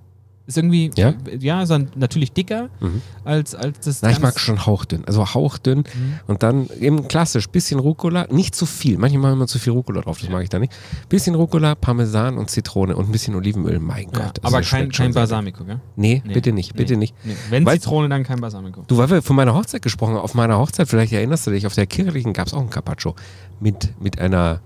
[0.49, 1.13] Ist irgendwie, Ja?
[1.39, 3.03] ja, ist dann natürlich dicker Mhm.
[3.23, 4.01] als, als das.
[4.01, 5.05] Na, ich mag schon hauchdünn.
[5.05, 6.21] Also hauchdünn Mhm.
[6.27, 8.97] und dann eben klassisch, bisschen Rucola, nicht zu viel.
[8.97, 10.73] Manche machen immer zu viel Rucola drauf, das mag ich da nicht.
[11.11, 13.79] Bisschen Rucola, Parmesan und Zitrone und ein bisschen Olivenöl.
[13.79, 14.41] Mein Ja, Gott.
[14.43, 15.13] aber das kein, kein.
[15.13, 15.81] Balsamico, gell?
[15.97, 16.33] Nee, Nee.
[16.33, 17.01] bitte nicht, bitte Nee.
[17.01, 17.15] nicht.
[17.25, 17.37] Nee.
[17.51, 18.85] Wenn Weißt- Zitrone, dann kein Balsamico.
[18.87, 21.67] Du, weil wir von meiner Hochzeit gesprochen haben, auf meiner Hochzeit, vielleicht erinnerst du dich,
[21.67, 23.15] auf der kirchlichen gab es auch einen Carpaccio
[23.61, 24.63] mit, mit einer,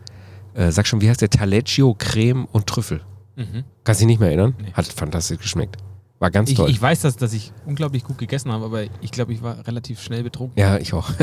[0.54, 3.00] äh, sag schon, wie heißt der, Taleggio, Creme und Trüffel.
[3.36, 3.64] Mhm.
[3.84, 4.54] Kannst dich nicht mehr erinnern?
[4.60, 4.72] Nee.
[4.74, 5.76] Hat fantastisch geschmeckt.
[6.18, 6.70] War ganz Ich, toll.
[6.70, 10.00] ich weiß, dass, dass ich unglaublich gut gegessen habe, aber ich glaube, ich war relativ
[10.00, 10.56] schnell betrunken.
[10.56, 11.10] ja, ich auch.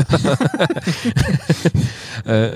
[2.26, 2.48] äh,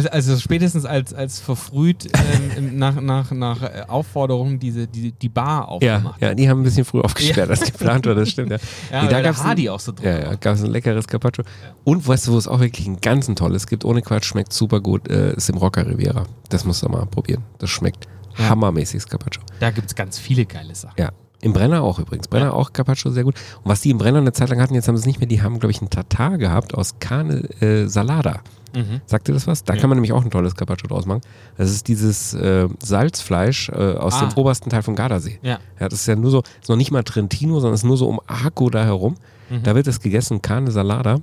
[0.00, 2.08] Äh, Also spätestens als, als verfrüht
[2.56, 6.20] ähm, nach, nach, nach äh, Aufforderung diese, die, die Bar ja, aufgemacht.
[6.22, 8.50] ja, die haben ein bisschen früh aufgesperrt, als geplant war, das stimmt.
[8.52, 8.56] Ja,
[8.92, 10.06] ja Nee, da gab Hardy auch so drin.
[10.06, 11.44] ja, ja gab es ein leckeres Carpaccio.
[11.84, 14.80] Und weißt du, wo es auch wirklich ein ganz tolles gibt, ohne Quatsch, schmeckt super
[14.80, 16.24] gut, äh, ist im Rocker Riviera.
[16.48, 17.42] Das musst du mal probieren.
[17.58, 18.08] Das schmeckt
[18.38, 18.48] Ja.
[18.50, 19.42] hammermäßiges Carpaccio.
[19.60, 20.94] Da gibt es ganz viele geile Sachen.
[20.98, 21.10] Ja.
[21.42, 22.28] Im Brenner auch übrigens.
[22.28, 22.52] Brenner Ja.
[22.52, 23.34] auch Carpaccio sehr gut.
[23.62, 25.26] Und was die im Brenner eine Zeit lang hatten, jetzt haben sie es nicht mehr,
[25.26, 28.40] die haben, glaube ich, einen Tatar gehabt aus Carne äh, Salada.
[28.76, 29.00] Mhm.
[29.06, 29.64] Sagt ihr das was?
[29.64, 29.80] Da Ja.
[29.80, 31.22] kann man nämlich auch ein tolles Carpaccio draus machen.
[31.56, 34.26] Das ist dieses äh, Salzfleisch äh, aus Ah.
[34.26, 35.38] dem obersten Teil von Gardasee.
[35.42, 35.58] Ja.
[35.80, 38.06] Ja, das ist ja nur so, ist noch nicht mal Trentino, sondern ist nur so
[38.08, 39.16] um Arco da herum.
[39.48, 39.62] Mhm.
[39.62, 41.20] Da wird es gegessen, Carne Salada.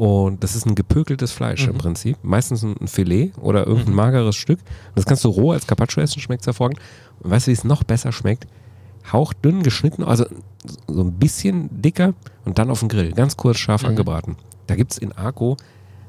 [0.00, 1.78] Und das ist ein gepökeltes Fleisch im Mhm.
[1.78, 2.16] Prinzip.
[2.22, 3.96] Meistens ein Filet oder irgendein Mhm.
[3.96, 4.58] mageres Stück.
[4.60, 6.78] Und das kannst du roh als Carpaccio essen, schmeckt hervorragend.
[7.20, 8.46] Und weißt du, wie es noch besser schmeckt?
[9.12, 10.24] Hauchdünn geschnitten, also
[10.86, 12.14] so ein bisschen dicker
[12.46, 13.12] und dann auf den Grill.
[13.12, 13.88] Ganz kurz scharf Mhm.
[13.90, 14.36] angebraten.
[14.68, 15.58] Da gibt es in Arco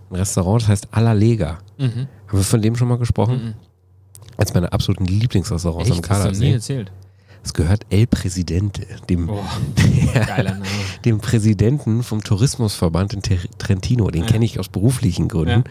[0.10, 1.58] ein Restaurant, das heißt Alla Lega.
[1.78, 2.08] Mhm.
[2.28, 3.44] Haben wir von dem schon mal gesprochen?
[3.44, 3.54] Mhm.
[4.38, 6.10] Als meine absoluten Lieblingsrestaurants am Echt?
[6.10, 6.92] Das hast du nie erzählt.
[7.44, 9.28] Es gehört El Presidente, dem,
[10.14, 10.66] geiler Name.
[11.06, 13.22] dem Präsidenten vom Tourismusverband in
[13.58, 14.12] Trentino.
[14.12, 14.28] Den Ja.
[14.28, 15.64] kenne ich aus beruflichen Gründen,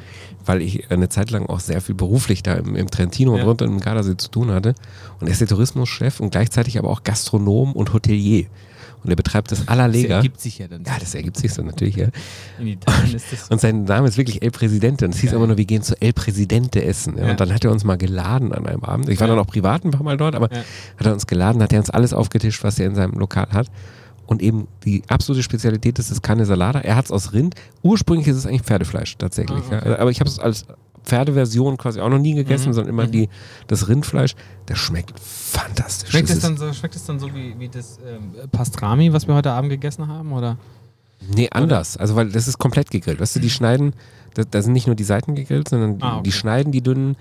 [0.44, 3.42] weil ich eine Zeit lang auch sehr viel beruflich da im, im Trentino Ja.
[3.42, 4.74] und rund um den Gardasee zu tun hatte.
[5.20, 8.46] Und er ist der Tourismuschef und gleichzeitig aber auch Gastronom und Hotelier.
[9.02, 10.84] Und er betreibt das Alla Das ergibt sich ja dann.
[10.84, 12.08] Ja, das ergibt sich so natürlich, ja.
[12.58, 13.48] In Italien ist das.
[13.48, 15.04] Und sein Name ist wirklich El Presidente.
[15.06, 15.38] Und es hieß Geil.
[15.38, 17.16] aber nur, wir gehen zu El Presidente essen.
[17.16, 17.24] Ja.
[17.24, 17.30] Ja.
[17.30, 19.08] Und dann hat er uns mal geladen an einem Abend.
[19.08, 19.34] Ich war Ja.
[19.34, 20.58] dann auch privat ein paar Mal dort, aber Ja.
[20.98, 23.68] hat er uns geladen, hat er uns alles aufgetischt, was er in seinem Lokal hat.
[24.26, 26.80] Und eben die absolute Spezialität ist das Carne Salada.
[26.80, 27.54] Er hat es aus Rind.
[27.82, 29.62] Ursprünglich ist es eigentlich Pferdefleisch tatsächlich.
[29.70, 29.88] Ah, okay.
[29.90, 29.98] ja.
[29.98, 30.66] Aber ich habe es als
[31.04, 32.72] Pferdeversion quasi auch noch nie gegessen, Mhm.
[32.74, 33.12] sondern immer Mhm.
[33.12, 33.28] die,
[33.66, 34.34] das Rindfleisch.
[34.66, 36.10] Das schmeckt fantastisch.
[36.10, 39.26] Schmeckt Das es dann so, schmeckt es dann so wie, wie das ähm, Pastrami, was
[39.26, 40.32] wir heute Abend gegessen haben?
[40.32, 40.56] Oder?
[41.34, 41.96] Nee, anders.
[41.96, 43.20] Also, weil das ist komplett gegrillt.
[43.20, 43.92] Weißt du, die schneiden,
[44.34, 46.22] da, da sind nicht nur die Seiten gegrillt, sondern Ah, okay.
[46.24, 47.16] die schneiden die dünnen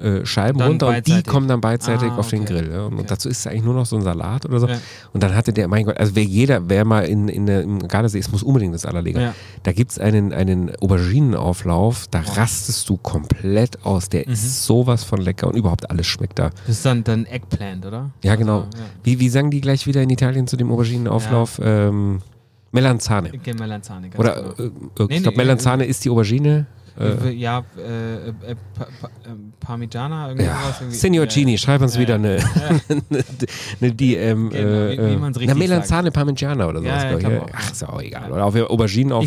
[0.00, 1.26] äh, Scheiben Dann runter und die beidseitig.
[1.32, 2.44] kommen dann beidseitig Ah, auf den.
[2.44, 2.70] Grill.
[2.72, 2.86] Ja.
[2.86, 3.04] Und Okay.
[3.08, 4.66] dazu ist es eigentlich nur noch so ein Salat oder so.
[4.66, 4.78] Ja.
[5.12, 7.78] Und dann hatte der, mein Gott, also wer jeder, wer mal in, in der, im
[7.86, 9.20] Gardasee ist, muss unbedingt das Allerleger.
[9.20, 9.34] Ja.
[9.64, 12.38] Da gibt es einen, einen Auberginenauflauf, da Boah.
[12.38, 14.08] rastest du komplett aus.
[14.08, 14.32] Der Mhm.
[14.32, 16.50] ist sowas von lecker und überhaupt alles schmeckt da.
[16.66, 18.10] Das ist dann, dann Eggplant, oder?
[18.24, 18.60] Ja, genau.
[18.60, 18.68] Also.
[19.04, 21.60] Wie, wie sagen die gleich wieder in Italien zu dem Auberginenauflauf?
[21.62, 22.20] Ähm,
[22.72, 23.30] Melanzane.
[23.34, 24.08] Okay, Melanzane.
[24.16, 24.48] Oder genau.
[24.58, 24.70] äh, äh,
[25.08, 26.66] Nee, ich glaube, nee, Melanzane ist die Aubergine.
[27.00, 28.32] Äh, ja, äh, äh,
[28.74, 30.58] pa pa ähm, Parmigiana, irgendwie ja.
[30.78, 30.96] Irgendwie.
[30.96, 32.36] Ja, Gini, schreib uns wieder eine,
[32.88, 33.24] eine,
[33.80, 34.50] eine DM.
[34.50, 37.02] Genau, wie- wie äh, man's äh, Melanzane Parmigiana oder sowas.
[37.02, 37.54] Ja, ja, glaub ich.
[37.54, 38.30] Ach, ist ja auch egal.
[38.30, 38.54] Oder auf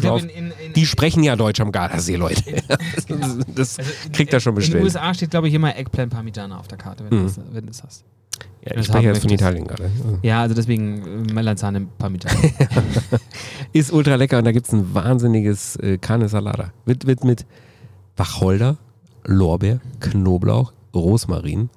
[0.01, 2.43] glaub, in, in, in, Die sprechen ja Deutsch am Gardasee, Leute.
[3.07, 3.27] Genau.
[3.55, 4.79] das, also in- kriegt er schon In bestellt.
[4.81, 7.21] den USA steht, glaube ich, immer Eggplant Parmigiana auf der Karte, wenn, Mhm.
[7.23, 8.03] du, das, wenn du das hast.
[8.63, 9.29] Ja, das ich spreche jetzt von.
[9.29, 9.89] Italien gerade.
[10.23, 12.39] Ja, also deswegen äh, Melanzane Parmigiana.
[13.73, 16.71] Ist ultra lecker und da gibt es ein wahnsinniges äh, Carne Salada.
[16.85, 17.45] Wird, wird mit
[18.17, 18.77] Wacholder,
[19.23, 21.69] Lorbeer, Knoblauch, Rosmarin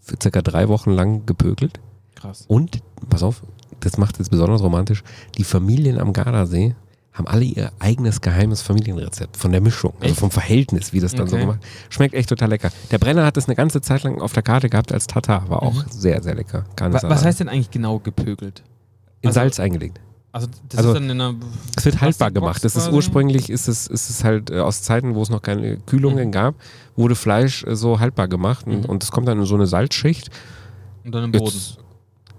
[0.00, 1.80] für circa drei Wochen lang gepökelt.
[2.14, 2.44] Krass.
[2.46, 3.42] Und, pass auf,
[3.80, 5.02] das macht es besonders romantisch,
[5.36, 6.74] die Familien am Gardasee
[7.14, 11.28] haben alle ihr eigenes geheimes Familienrezept von der Mischung, also vom Verhältnis, wie das dann
[11.28, 11.44] so Okay.
[11.46, 12.70] gemacht Schmeckt echt total lecker.
[12.90, 15.62] Der Brenner hat das eine ganze Zeit lang auf der Karte gehabt als Tatar, war
[15.62, 15.84] auch Mhm.
[15.90, 16.64] sehr, sehr lecker.
[16.76, 18.62] Wa was heißt denn eigentlich genau gepökelt?
[19.22, 20.00] In also- Salz eingelegt.
[20.32, 21.34] Also das Also, ist dann in einer
[21.76, 22.64] Es wird haltbar gemacht.
[22.64, 25.76] Das ist ursprünglich, ist es, ist es halt äh, aus Zeiten, wo es noch keine
[25.76, 26.32] Kühlungen Mhm.
[26.32, 26.56] gab,
[26.96, 28.86] wurde Fleisch äh, so haltbar gemacht und, Mhm.
[28.86, 30.30] und es kommt dann in so eine Salzschicht.
[31.04, 31.44] und dann im Boden.
[31.44, 31.78] Jetzt,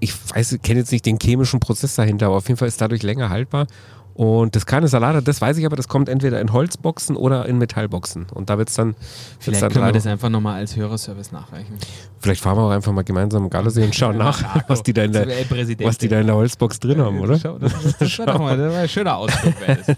[0.02, 3.02] ich weiß, kenne jetzt nicht den chemischen Prozess dahinter, aber auf jeden Fall ist dadurch
[3.04, 3.68] länger haltbar.
[4.16, 7.58] Und das Carne Salada, das weiß ich aber, das kommt entweder in Holzboxen oder in
[7.58, 8.28] Metallboxen.
[8.34, 8.96] Und da wird es dann.
[9.40, 11.76] Vielleicht dann können wir das einfach nochmal als Hörerservice nachreichen.
[12.20, 15.04] Vielleicht fahren wir auch einfach mal gemeinsam im Gardasee und schauen nach, was die da
[15.04, 15.28] in der,
[15.82, 17.38] was die da in der Holzbox drin haben, oder?
[17.38, 19.34] Schau, das, das, das wäre doch mal das wär ein schöner das.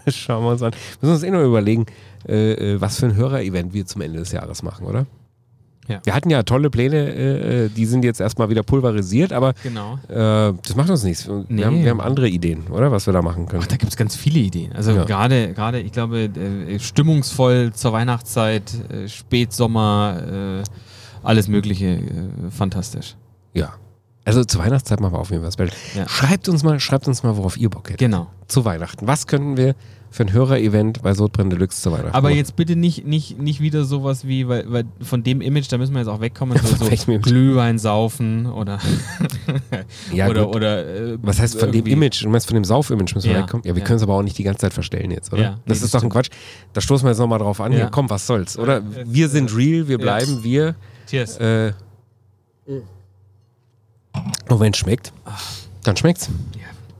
[0.15, 0.71] Schauen wir uns an.
[0.71, 1.85] Müssen wir uns eh noch überlegen,
[2.27, 5.05] äh, äh, was für ein Hörer-Event wir zum Ende des Jahres machen, oder?
[5.87, 5.99] Ja.
[6.03, 9.99] Wir hatten ja tolle Pläne, äh, äh, die sind jetzt erstmal wieder pulverisiert, aber Genau.
[10.09, 11.27] äh, das macht uns nichts.
[11.27, 11.63] Wir, Nee.
[11.63, 12.91] haben, wir haben andere Ideen, oder?
[12.91, 13.61] Was wir da machen können.
[13.63, 14.73] Ach, da gibt es ganz viele Ideen.
[14.73, 15.05] Also Ja.
[15.05, 20.63] gerade, gerade, ich glaube, äh, stimmungsvoll zur Weihnachtszeit, äh, Spätsommer,
[21.23, 21.99] alles Mögliche,
[22.51, 23.15] fantastisch.
[23.53, 23.73] Ja.
[24.25, 25.95] Also zur Weihnachtszeit machen wir auf jeden Fall was.
[25.95, 26.07] Ja.
[26.07, 27.99] Schreibt uns mal, schreibt uns mal, worauf ihr Bock hättet.
[27.99, 28.27] Genau.
[28.47, 29.07] Zu Weihnachten.
[29.07, 29.73] Was könnten wir
[30.09, 33.83] für ein Hörer-Event bei Sodbrenn Deluxe zu Weihnachten Aber jetzt bitte nicht, nicht, nicht wieder
[33.83, 37.19] sowas wie, weil, weil von dem Image, da müssen wir jetzt auch wegkommen, so, so?
[37.19, 38.79] Glühwein saufen oder,
[40.13, 40.55] Ja, oder, gut.
[40.55, 42.23] oder äh, Was heißt von dem irgendwie- Image?
[42.23, 43.65] Du meinst von dem Sauf-Image müssen wir Ja, wegkommen?
[43.65, 43.85] Ja, wir ja.
[43.85, 45.41] können es aber auch nicht die ganze Zeit verstellen jetzt, oder?
[45.41, 46.09] Ja, das nee, ist das doch ein.
[46.09, 46.29] Quatsch.
[46.73, 47.71] Da stoßen wir jetzt nochmal drauf an.
[47.73, 47.77] Ja.
[47.79, 48.77] Hier, komm, was soll's, oder?
[48.79, 48.83] Ja.
[49.05, 50.75] Wir sind real, wir bleiben wir.
[51.07, 51.37] Cheers.
[51.37, 51.73] Äh,
[54.49, 55.13] und wenn es schmeckt,
[55.83, 56.29] dann schmeckt's.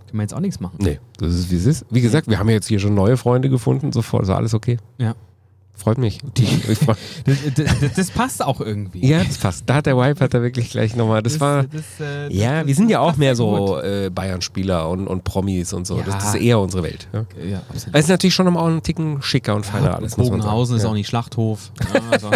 [0.07, 0.77] Können wir jetzt auch nichts machen.
[0.79, 1.85] Nee, das ist wie es ist.
[1.89, 4.77] Wie gesagt, wir haben ja jetzt hier schon neue Freunde gefunden, sofort, also alles okay.
[4.97, 5.15] Ja.
[5.77, 6.19] Freut mich.
[6.35, 9.05] Die, freu, Das, das, passt auch irgendwie.
[9.07, 9.63] ja, das passt.
[9.67, 11.21] Da hat der Vibe hat er wirklich gleich nochmal.
[11.21, 11.63] Das, war.
[11.63, 15.85] das, äh, Ja, wir sind ja auch mehr so äh, Bayern-Spieler und, und Promis und
[15.85, 15.97] so.
[15.99, 16.03] Ja.
[16.03, 17.07] Das, ist eher unsere Welt.
[17.13, 17.25] Ja.
[17.47, 17.95] Ja, absolut.
[17.95, 20.17] Es ist natürlich schon nochmal auch ein Ticken schicker und feiner alles.
[20.17, 20.37] man sagen.
[20.39, 20.89] Bogenhausen ist ja.
[20.89, 21.71] auch nicht Schlachthof.
[21.93, 22.29] Ja, also,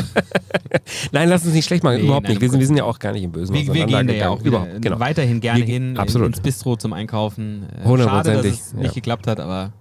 [1.11, 1.97] Nein, lass uns nicht schlecht machen.
[1.97, 2.41] Nee, Überhaupt nein, nicht.
[2.41, 4.29] Wir sind, wir sind ja auch gar nicht im Bösen wir, wir gehen da ja
[4.29, 4.99] auch wieder, genau.
[4.99, 6.27] weiterhin gerne Wir hin absolut.
[6.27, 7.67] ins Bistro zum Einkaufen.
[7.83, 8.91] Äh, Schade, dass es nicht ja.
[8.93, 9.73] geklappt hat, aber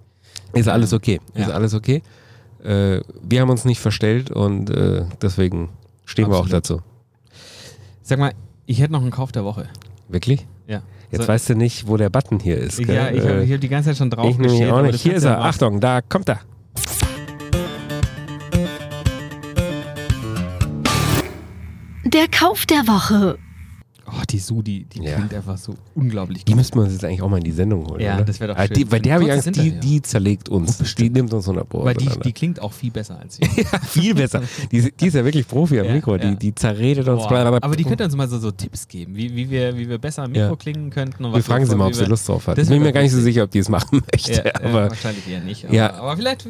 [0.53, 1.21] Ist alles okay.
[1.35, 1.55] Ist Ja.
[1.55, 2.03] alles okay.
[2.65, 5.71] Äh, wir haben uns nicht verstellt und äh, deswegen
[6.05, 6.65] stehen wir auch Absolut.
[6.65, 6.83] dazu.
[8.03, 8.33] sag mal,
[8.67, 9.69] ich hätte noch einen Kauf der Woche.
[10.09, 10.47] Wirklich?
[10.67, 10.83] Ja.
[11.11, 12.79] Jetzt So- weißt du nicht, wo der Button hier ist.
[12.79, 12.95] gell?
[12.95, 15.01] Ja, ich habe Äh, hab die ganze Zeit schon drauf ich geschielt, auch nicht.
[15.01, 15.41] Hier ist er.
[15.43, 16.41] Achtung, da kommt er.
[22.05, 23.39] Der Kauf der Woche.
[24.13, 25.15] Oh, die Sudi, die Ja.
[25.17, 26.57] klingt einfach so unglaublich Die gut.
[26.59, 28.01] müssten wir uns jetzt eigentlich auch mal in die Sendung holen.
[28.01, 28.25] Ja, oder?
[28.25, 28.69] das wär doch schön.
[28.75, 30.79] Die, bei der habe ich Angst, die, die zerlegt uns.
[30.95, 31.85] die nimmt uns unter Bohr.
[31.85, 33.43] Weil die, die klingt auch viel besser als sie.
[33.89, 34.43] viel besser.
[34.73, 36.17] Die, die ist ja wirklich Profi am Ja, Mikro.
[36.17, 36.31] ja.
[36.31, 37.23] Die, die zerredet uns.
[37.29, 39.99] Boah, aber die könnte uns mal so, so Tipps geben, wie, wie, wir, wie wir
[39.99, 40.57] besser am Mikro Ja.
[40.57, 41.23] klingen könnten.
[41.33, 42.59] Wir fragen sie mal, ob sie wir- Lust drauf hat.
[42.59, 44.33] Ich bin mir gar nicht so sicher, ob die es machen möchte.
[44.45, 45.65] Ja, aber wahrscheinlich eher nicht.
[45.67, 45.95] Aber, Ja.
[45.95, 46.47] aber vielleicht,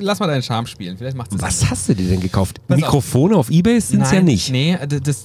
[0.00, 0.96] lass mal deinen Charme spielen.
[0.96, 2.60] Vielleicht macht es was hast du dir denn gekauft?
[2.68, 4.50] Mikrofone auf Ebay sind es ja nicht.
[4.50, 4.78] Nee,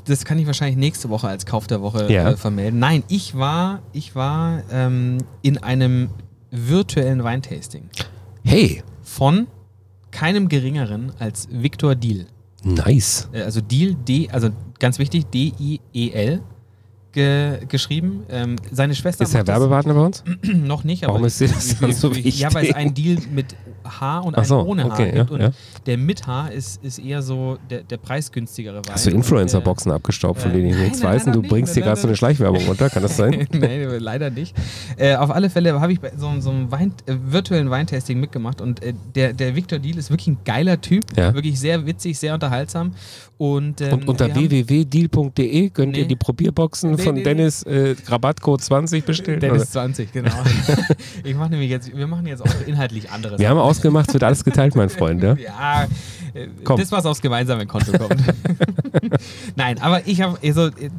[0.06, 2.32] das kann ich wahrscheinlich nächste Woche als Kauf der Woche Ja.
[2.32, 2.80] äh, vermelden.
[2.80, 6.10] Nein, ich war, ich war ähm, in einem
[6.52, 7.90] virtuellen Weintasting
[8.44, 9.48] Hey, von
[10.12, 12.26] keinem geringeren als Victor Diel.
[12.64, 13.30] nice.
[13.32, 14.50] Äh, also Diel, D, also
[14.80, 16.42] ganz wichtig, D-I-E-L
[17.12, 18.24] ge geschrieben.
[18.30, 20.24] Ähm, seine Schwester Ist er Werbepartner bei uns?
[20.44, 22.76] noch nicht, aber Warum ist dir das dann so Ja, weil es wichtig?
[22.76, 23.56] einen Deal mit
[23.90, 25.16] H und einen so, ohne H okay, gibt.
[25.16, 25.52] ja, und ja.
[25.86, 28.94] der mit H ist, ist eher so der, der preisgünstigere Wein.
[28.94, 31.76] Hast du Influencer-Boxen abgestaubt, von äh, denen ich nein, nichts weiß und du leider bringst
[31.76, 32.90] nicht, dir gerade so eine Schleichwerbung runter?
[32.90, 33.48] Kann das sein?
[33.52, 34.56] Nein, leider nicht.
[34.98, 38.62] Äh, auf alle Fälle habe ich bei so, so einem Wein, äh, virtuellen Weintasting mitgemacht
[38.62, 41.06] und äh, der, der Victor Deal ist wirklich ein geiler Typ.
[41.18, 41.34] Ja.
[41.34, 42.94] Wirklich sehr witzig, sehr unterhaltsam.
[43.38, 46.10] Und, ähm, Und unter www.deal.de könnt ihr Nee.
[46.10, 47.24] die Probierboxen Nee, von nee.
[47.24, 49.40] Dennis äh, Rabattcode 20 bestellen.
[49.40, 49.72] Dennis oder?
[49.72, 50.32] 20, genau.
[51.24, 53.40] ich mache nämlich jetzt, wir machen jetzt auch inhaltlich anderes.
[53.40, 55.24] Wir haben ausgemacht, es wird alles geteilt, mein Freund.
[55.24, 55.36] Ja?
[55.36, 55.88] Ja,
[56.34, 56.78] äh, Komm.
[56.78, 58.16] das, was aufs gemeinsame Konto kommt.
[59.56, 60.90] Nein, aber ich habe also, äh,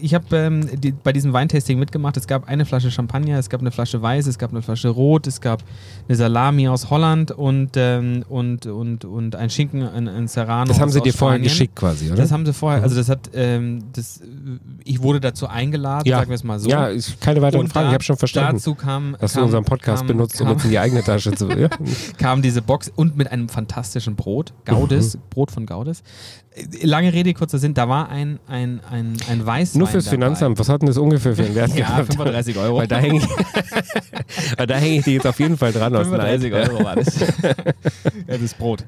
[0.00, 2.16] ich hab, ähm, die, bei diesem Weintasting mitgemacht.
[2.16, 5.26] Es gab eine Flasche Champagner, es gab eine Flasche Weiß, es gab eine Flasche Rot,
[5.26, 5.62] es gab
[6.08, 10.80] eine Salami aus Holland und, ähm, und, und, und ein Schinken, ein, ein Serrano Das
[10.80, 12.16] haben sie dir vorher geschickt quasi, oder?
[12.16, 14.20] Das haben sie vorher, also das hat, ähm, das,
[14.84, 16.18] ich wurde dazu eingeladen, ja.
[16.18, 16.68] sagen wir es mal so.
[16.68, 18.56] Ja, keine weiteren Und Fragen, da- ich habe schon verstanden.
[18.56, 21.02] Dazu kam, dass kam, du unseren Podcast kam, benutzt, um kam, uns in die eigene
[21.02, 21.44] Tasche zu.
[21.54, 21.68] Ja?
[22.18, 26.02] Kam diese Box und mit einem fantastischen Brot, Gaudes, Brot von Gaudes.
[26.82, 30.16] Lange Rede, kurzer Sinn, da war ein, ein, ein, ein Weißwein Nur fürs dabei.
[30.16, 32.14] Finanzamt, was hat denn das ungefähr für einen Wert Ja, gehabt?
[32.14, 32.78] 35 Euro.
[32.78, 33.26] Weil da hänge ich,
[34.66, 36.40] da häng ich dir jetzt auf jeden Fall dran aus Neid.
[36.40, 37.18] 35 Euro war das.
[38.28, 38.84] ja, das Brot.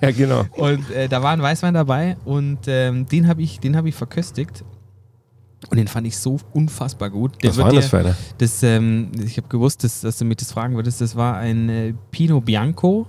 [0.00, 0.44] Ja, genau.
[0.52, 3.96] Und äh, da war ein Weißwein dabei und ähm, den habe ich, den hab ich
[3.96, 4.64] verköstigt.
[5.70, 7.42] Und den fand ich so unfassbar gut.
[7.42, 8.14] Der Was war dir- das für einer?
[8.38, 11.00] Das, ähm, ich habe gewusst, dass, dass du mich das fragen würdest.
[11.00, 13.06] Das war ein äh, Pinot Bianco.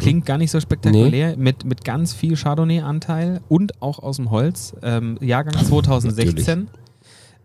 [0.00, 4.74] Klingt gar nicht so spektakulär, mit, mit ganz viel Chardonnay-Anteil und auch aus dem Holz.
[4.82, 6.68] Ähm, Jahrgang 2016.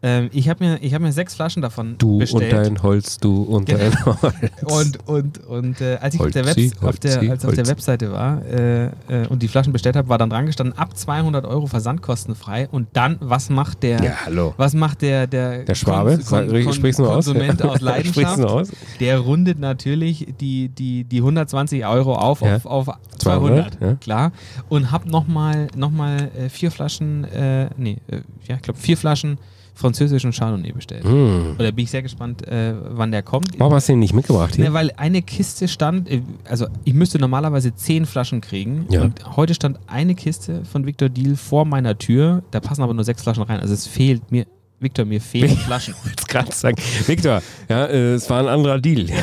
[0.03, 2.53] Ähm, ich habe mir, ich hab mir sechs Flaschen davon Du bestellt.
[2.53, 3.79] und dein Holz, du und Genau.
[3.79, 4.27] dein Holz.
[4.63, 7.57] Und, und, und äh, als ich auf der, Holzi, auf der, Holzi, als auf der
[7.63, 7.71] Holzi.
[7.71, 8.91] Webseite war äh, äh,
[9.29, 12.67] und die Flaschen bestellt habe, war dann dran gestanden, ab 200 Euro versandkostenfrei.
[12.71, 14.53] Und dann, was macht der, Ja, hallo.
[14.57, 17.25] was macht der, der, Der Schwabe, Kon- Kon- Kon- du aus?
[17.25, 18.39] Konsument aus Sprichst Leidenschaft?
[18.39, 18.69] du aus?
[18.99, 22.57] Der rundet natürlich die, die, die 120 Euro auf Ja.
[22.57, 22.85] auf, auf
[23.17, 23.95] 200, 200, ja.
[23.95, 24.31] klar.
[24.69, 28.17] Und hab nochmal noch mal, äh, vier Flaschen, äh, nee, äh,
[28.47, 29.39] ja, ich glaube vier Flaschen
[29.77, 31.03] französischen Chardonnay bestellt.
[31.03, 31.55] Hm.
[31.59, 33.59] Oder bin ich sehr gespannt, äh, wann der kommt.
[33.59, 34.65] Warum hast du den nicht mitgebracht hier?
[34.65, 39.03] Ne, weil eine Kiste stand, äh, also ich müsste normalerweise zehn Flaschen kriegen Ja.
[39.03, 43.03] und heute stand eine Kiste von Victor Deal vor meiner Tür, da passen aber nur
[43.03, 44.45] sechs Flaschen rein, also es fehlt mir,
[44.79, 45.93] Victor, mir fehlen Flaschen.
[45.99, 49.05] Ich wollte gerade sagen, Victor, ja, äh, es war ein anderer Deal.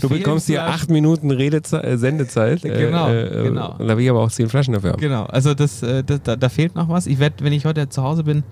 [0.00, 2.64] Du bekommst hier acht Minuten Redeze äh, Sendezeit.
[2.64, 3.76] äh, Genau, äh, genau.
[3.78, 5.00] Und da will ich aber auch zehn Flaschen dafür haben.
[5.00, 7.06] Genau, also das, äh, das, da, da fehlt noch was.
[7.06, 8.44] Ich werde, wenn ich heute zu Hause bin,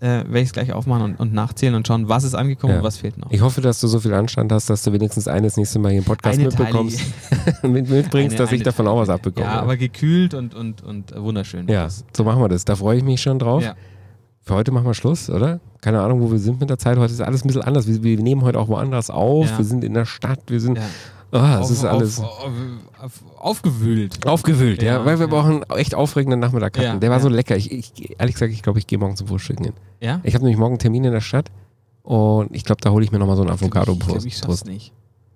[0.00, 2.78] äh, werde ich es gleich aufmachen und, und nachzählen und schauen, was ist angekommen Ja.
[2.80, 3.30] und was fehlt noch.
[3.30, 5.98] Ich hoffe, dass du so viel Anstand hast, dass du wenigstens eines nächste Mal hier
[6.00, 7.00] im Podcast Eine mitbekommst
[7.62, 9.46] und mit, mitbringst, Eine- dass ich eine davon auch was abbekomme.
[9.46, 11.66] Ja, aber gekühlt und, und, und wunderschön.
[11.68, 12.64] Ja, so machen wir das.
[12.64, 13.62] Da freue ich mich schon drauf.
[13.64, 13.74] Ja.
[14.42, 15.60] Für heute machen wir Schluss, oder?
[15.80, 16.98] Keine Ahnung, wo wir sind mit der Zeit.
[16.98, 17.88] Heute ist alles ein bisschen anders.
[17.88, 19.50] Wir, wir nehmen heute auch woanders auf.
[19.50, 19.58] Ja.
[19.58, 20.40] Wir sind in der Stadt.
[20.48, 20.78] Wir sind.
[21.32, 22.52] Ah, es ist alles Auf, auf,
[23.02, 24.26] auf, aufgewühlt.
[24.26, 25.30] aufgewühlt, ja, Ja, weil wir ja.
[25.32, 26.84] brauchen einen echt aufregenden Nachmittag hatten.
[26.86, 27.56] Ja, der war so lecker.
[27.56, 29.72] Ich, ich, ehrlich gesagt, ich glaube, ich gehe morgen zum Frühstücken hin.
[30.00, 30.20] Ja?
[30.22, 31.50] Ich habe nämlich morgen einen Termin in der Stadt
[32.02, 34.26] und ich glaube, da hole ich mir nochmal so einen Ich glaube, Avocado-Brust.
[34.26, 34.92] ich schaff's nicht.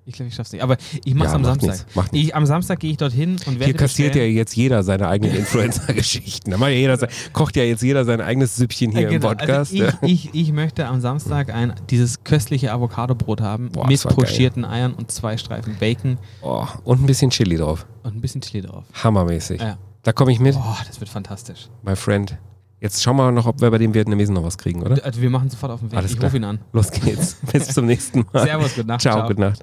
[0.07, 0.63] Ich glaube, ich schaff's nicht.
[0.63, 1.71] Aber ich mach's Ja, am macht Samstag.
[1.87, 4.83] nichts, macht Ich, am Samstag gehe ich dorthin und werde Hier kassiert ja jetzt jeder
[4.83, 6.51] seine eigenen Influencer-Geschichten.
[6.51, 6.97] Da ja
[7.33, 9.29] kocht ja jetzt jeder sein eigenes Süppchen hier Äh, im genau.
[9.29, 9.73] Podcast.
[9.73, 9.93] Also ja.
[10.03, 14.25] ich, ich, ich möchte am Samstag ein, dieses köstliche Avocado-Brot haben Boah, mit war geil.
[14.25, 17.87] pochierten Eiern und zwei Streifen Bacon oh, und ein bisschen Chili drauf.
[18.03, 18.85] und ein bisschen Chili drauf.
[19.05, 19.61] Hammermäßig.
[19.61, 19.79] Ja.
[20.03, 21.69] Da komme ich mit, Boah, das wird fantastisch.
[21.83, 22.37] my friend.
[22.81, 25.05] Jetzt schauen wir noch, ob wir bei dem Vietnamesen noch was kriegen, oder?
[25.05, 25.99] Also wir machen sofort auf den Weg.
[25.99, 26.31] Alles ich klar.
[26.31, 26.59] rufe ihn an.
[26.73, 27.37] Los geht's.
[27.53, 28.45] Bis zum nächsten Mal.
[28.47, 29.03] Servus, gute Nacht.
[29.03, 29.63] Ciao, gute Nacht.